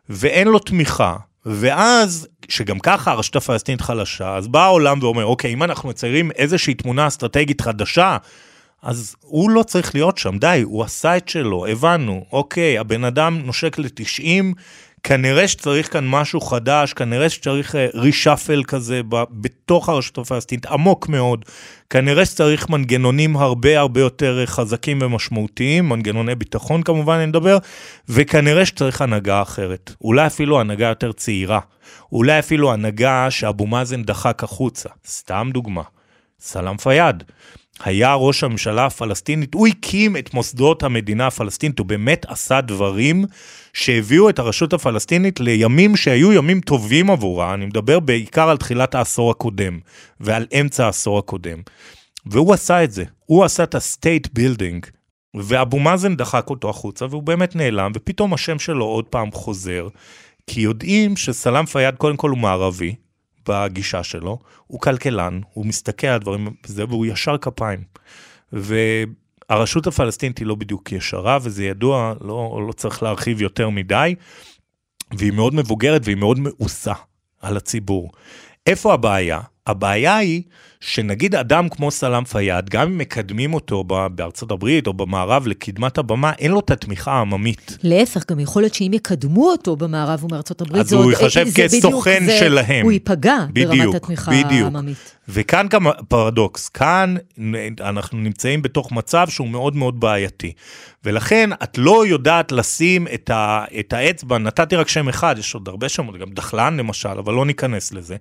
ואין 0.09 0.47
לו 0.47 0.59
תמיכה. 0.59 1.15
ואז, 1.45 2.27
שגם 2.49 2.79
ככה 2.79 3.11
הרשת 3.11 3.35
הפלסטינית 3.35 3.81
חלשה, 3.81 4.35
אז 4.35 4.47
בא 4.47 4.63
העולם 4.63 4.99
ואומר, 5.01 5.25
אוקיי, 5.25 5.53
אם 5.53 5.63
אנחנו 5.63 5.89
מציירים 5.89 6.31
איזושהי 6.31 6.73
תמונה 6.73 7.07
אסטרטגית 7.07 7.61
חדשה, 7.61 8.17
אז 8.87 9.15
הוא 9.21 9.49
לא 9.49 9.63
צריך 9.63 9.95
להיות 9.95 10.17
שם, 10.17 10.37
די, 10.37 10.61
הוא 10.65 10.83
עשה 10.83 11.17
את 11.17 11.29
שלו, 11.29 11.65
הבנו, 11.65 12.25
אוקיי, 12.31 12.77
הבן 12.77 13.03
אדם 13.03 13.41
נושק 13.45 13.79
ל-90, 13.79 14.43
כנראה 15.03 15.47
שצריך 15.47 15.93
כאן 15.93 16.07
משהו 16.07 16.41
חדש, 16.41 16.93
כנראה 16.93 17.29
שצריך 17.29 17.75
רישאפל 17.93 18.63
כזה 18.63 19.01
ב, 19.09 19.23
בתוך 19.31 19.89
הרשות 19.89 20.17
הפלסטינית, 20.17 20.65
עמוק 20.65 21.09
מאוד. 21.09 21.45
כנראה 21.89 22.25
שצריך 22.25 22.69
מנגנונים 22.69 23.37
הרבה 23.37 23.79
הרבה 23.79 24.01
יותר 24.01 24.45
חזקים 24.45 24.99
ומשמעותיים, 25.01 25.89
מנגנוני 25.89 26.35
ביטחון 26.35 26.83
כמובן 26.83 27.15
אני 27.15 27.25
מדבר, 27.25 27.57
וכנראה 28.09 28.65
שצריך 28.65 29.01
הנהגה 29.01 29.41
אחרת. 29.41 29.91
אולי 30.01 30.27
אפילו 30.27 30.59
הנהגה 30.59 30.87
יותר 30.87 31.11
צעירה. 31.11 31.59
אולי 32.11 32.39
אפילו 32.39 32.73
הנהגה 32.73 33.31
שאבו 33.31 33.67
מאזן 33.67 34.03
דחק 34.03 34.43
החוצה. 34.43 34.89
סתם 35.07 35.49
דוגמה. 35.53 35.83
סלאם 36.39 36.77
פיאד. 36.77 37.23
היה 37.83 38.13
ראש 38.13 38.43
הממשלה 38.43 38.85
הפלסטינית, 38.85 39.53
הוא 39.53 39.67
הקים 39.67 40.17
את 40.17 40.33
מוסדות 40.33 40.83
המדינה 40.83 41.27
הפלסטינית, 41.27 41.79
הוא 41.79 41.87
באמת 41.87 42.25
עשה 42.29 42.61
דברים 42.61 43.25
שהביאו 43.73 44.29
את 44.29 44.39
הרשות 44.39 44.73
הפלסטינית 44.73 45.39
לימים 45.39 45.95
שהיו 45.95 46.33
ימים 46.33 46.61
טובים 46.61 47.09
עבורה, 47.09 47.53
אני 47.53 47.65
מדבר 47.65 47.99
בעיקר 47.99 48.49
על 48.49 48.57
תחילת 48.57 48.95
העשור 48.95 49.31
הקודם 49.31 49.79
ועל 50.19 50.45
אמצע 50.61 50.85
העשור 50.85 51.19
הקודם. 51.19 51.61
והוא 52.25 52.53
עשה 52.53 52.83
את 52.83 52.91
זה, 52.91 53.03
הוא 53.25 53.45
עשה 53.45 53.63
את 53.63 53.75
ה-state 53.75 54.39
building, 54.39 54.89
ואבו 55.35 55.79
מאזן 55.79 56.15
דחק 56.15 56.49
אותו 56.49 56.69
החוצה 56.69 57.05
והוא 57.09 57.23
באמת 57.23 57.55
נעלם, 57.55 57.91
ופתאום 57.95 58.33
השם 58.33 58.59
שלו 58.59 58.85
עוד 58.85 59.05
פעם 59.05 59.31
חוזר, 59.31 59.87
כי 60.47 60.61
יודעים 60.61 61.17
שסלאם 61.17 61.65
פיאד 61.65 61.95
קודם 61.95 62.17
כל 62.17 62.29
הוא 62.29 62.37
מערבי, 62.37 62.95
בגישה 63.47 64.03
שלו, 64.03 64.39
הוא 64.67 64.79
כלכלן, 64.81 65.39
הוא 65.53 65.65
מסתכל 65.65 66.07
על 66.07 66.19
דברים 66.19 66.47
והוא 66.87 67.05
ישר 67.05 67.37
כפיים. 67.37 67.83
והרשות 68.53 69.87
הפלסטינית 69.87 70.37
היא 70.37 70.47
לא 70.47 70.55
בדיוק 70.55 70.91
ישרה, 70.91 71.37
וזה 71.41 71.65
ידוע, 71.65 72.13
לא, 72.21 72.63
לא 72.67 72.71
צריך 72.71 73.03
להרחיב 73.03 73.41
יותר 73.41 73.69
מדי, 73.69 74.15
והיא 75.17 75.31
מאוד 75.31 75.55
מבוגרת 75.55 76.01
והיא 76.05 76.17
מאוד 76.17 76.39
מאוסה 76.39 76.93
על 77.41 77.57
הציבור. 77.57 78.11
איפה 78.65 78.93
הבעיה? 78.93 79.41
הבעיה 79.67 80.17
היא 80.17 80.41
שנגיד 80.81 81.35
אדם 81.35 81.69
כמו 81.69 81.91
סלאם 81.91 82.23
פיאד, 82.23 82.69
גם 82.69 82.87
אם 82.87 82.97
מקדמים 82.97 83.53
אותו 83.53 83.83
בארצות 84.11 84.51
הברית 84.51 84.87
או 84.87 84.93
במערב 84.93 85.47
לקדמת 85.47 85.97
הבמה, 85.97 86.31
אין 86.39 86.51
לו 86.51 86.59
את 86.59 86.71
התמיכה 86.71 87.11
העממית. 87.11 87.77
להפך, 87.83 88.23
גם 88.31 88.39
יכול 88.39 88.61
להיות 88.61 88.73
שאם 88.73 88.91
יקדמו 88.93 89.49
אותו 89.51 89.75
במערב 89.75 90.23
ומארצות 90.23 90.61
הברית, 90.61 90.85
אז 90.85 90.93
הוא 90.93 91.11
ייחשב 91.11 91.45
כסוכן 91.55 92.23
זה, 92.25 92.37
שלהם. 92.39 92.83
הוא 92.83 92.91
ייפגע 92.91 93.37
בדיוק, 93.49 93.75
ברמת 93.75 93.95
התמיכה 93.95 94.31
בדיוק. 94.31 94.73
העממית. 94.73 95.15
וכאן 95.29 95.67
גם 95.69 95.85
פרדוקס, 96.07 96.69
כאן 96.69 97.15
אנחנו 97.81 98.17
נמצאים 98.17 98.61
בתוך 98.61 98.91
מצב 98.91 99.27
שהוא 99.29 99.47
מאוד 99.47 99.75
מאוד 99.75 99.99
בעייתי. 99.99 100.53
ולכן 101.05 101.49
את 101.63 101.77
לא 101.77 102.07
יודעת 102.07 102.51
לשים 102.51 103.07
את, 103.13 103.29
ה, 103.29 103.65
את 103.79 103.93
האצבע, 103.93 104.37
נתתי 104.37 104.75
רק 104.75 104.87
שם 104.87 105.09
אחד, 105.09 105.35
יש 105.39 105.53
עוד 105.53 105.67
הרבה 105.67 105.89
שמות, 105.89 106.17
גם 106.17 106.29
דחלן 106.29 106.77
למשל, 106.77 107.09
אבל 107.09 107.33
לא 107.33 107.45
ניכנס 107.45 107.93
לזה. 107.93 108.15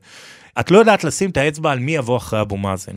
את 0.60 0.70
לא 0.70 0.78
יודעת 0.78 1.04
לשים 1.04 1.30
את 1.30 1.36
האצבע 1.36 1.72
על 1.72 1.78
מי 1.78 1.96
יבוא 1.96 2.16
אחרי 2.16 2.40
אבו 2.40 2.56
מאזן. 2.56 2.96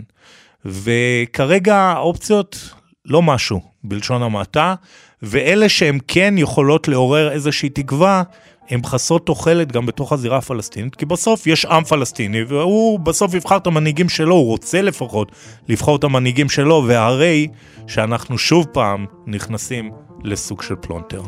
וכרגע 0.65 1.75
האופציות 1.75 2.73
לא 3.05 3.21
משהו, 3.21 3.61
בלשון 3.83 4.23
המעטה, 4.23 4.75
ואלה 5.21 5.69
שהן 5.69 5.99
כן 6.07 6.33
יכולות 6.37 6.87
לעורר 6.87 7.31
איזושהי 7.31 7.69
תקווה, 7.69 8.23
הן 8.69 8.81
חסרות 8.85 9.25
תוחלת 9.25 9.71
גם 9.71 9.85
בתוך 9.85 10.13
הזירה 10.13 10.37
הפלסטינית, 10.37 10.95
כי 10.95 11.05
בסוף 11.05 11.47
יש 11.47 11.65
עם 11.65 11.83
פלסטיני, 11.83 12.43
והוא 12.43 12.99
בסוף 12.99 13.33
יבחר 13.33 13.57
את 13.57 13.67
המנהיגים 13.67 14.09
שלו, 14.09 14.35
הוא 14.35 14.47
רוצה 14.47 14.81
לפחות 14.81 15.31
לבחור 15.69 15.95
את 15.95 16.03
המנהיגים 16.03 16.49
שלו, 16.49 16.83
והרי 16.87 17.47
שאנחנו 17.87 18.37
שוב 18.37 18.65
פעם 18.71 19.05
נכנסים 19.27 19.91
לסוג 20.23 20.61
של 20.61 20.75
פלונטר. 20.75 21.21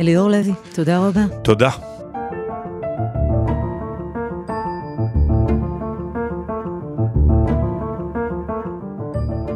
אליאור 0.00 0.30
לוי, 0.30 0.52
תודה 0.74 0.98
רבה. 0.98 1.22
תודה. 1.42 1.91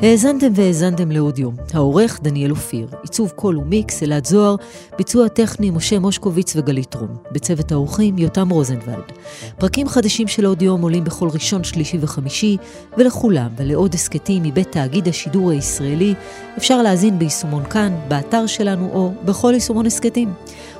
האזנתם 0.02 0.52
והאזנתן 0.54 1.10
לאודיו, 1.10 1.50
העורך 1.74 2.20
דניאל 2.22 2.50
אופיר, 2.50 2.88
עיצוב 3.02 3.30
קול 3.30 3.58
ומיקס 3.58 4.02
אלעד 4.02 4.26
זוהר, 4.26 4.56
ביצוע 4.98 5.28
טכני 5.28 5.70
משה 5.70 5.98
מושקוביץ 5.98 6.56
וגלית 6.56 6.94
רום, 6.94 7.16
בצוות 7.32 7.72
האורחים 7.72 8.18
יותם 8.18 8.48
רוזנבלד. 8.48 9.12
פרקים 9.58 9.88
חדשים 9.88 10.28
של 10.28 10.46
אודיו 10.46 10.76
עולים 10.82 11.04
בכל 11.04 11.28
ראשון, 11.28 11.64
שלישי 11.64 11.98
וחמישי, 12.00 12.56
ולכולם 12.98 13.48
ולעוד 13.56 13.94
הסכתים 13.94 14.42
מבית 14.42 14.72
תאגיד 14.72 15.08
השידור 15.08 15.50
הישראלי 15.50 16.14
אפשר 16.56 16.82
להאזין 16.82 17.18
ביישומון 17.18 17.64
כאן, 17.64 17.94
באתר 18.08 18.46
שלנו 18.46 18.90
או 18.92 19.12
בכל 19.24 19.50
יישומון 19.54 19.86
הסכתים. 19.86 20.32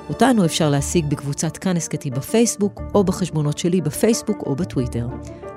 אותנו 0.09 0.45
אפשר 0.45 0.71
להשיג 0.71 1.07
בקבוצת 1.09 1.57
כאן 1.57 1.77
הסכתים 1.77 2.13
בפייסבוק 2.13 2.81
או 2.95 3.05
בחשבונות 3.05 3.59
שלי 3.59 3.81
בפייסבוק 3.81 4.43
או 4.47 4.57
בטוויטר. 4.57 5.07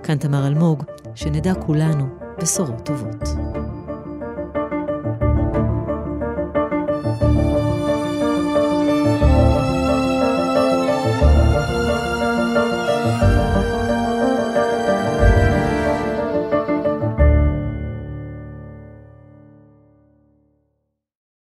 כאן 0.03 0.17
תמר 0.17 0.47
אלמוג, 0.47 0.83
שנדע 1.15 1.53
כולנו 1.53 2.28
בשורות 2.41 2.85
טובות. 2.85 3.58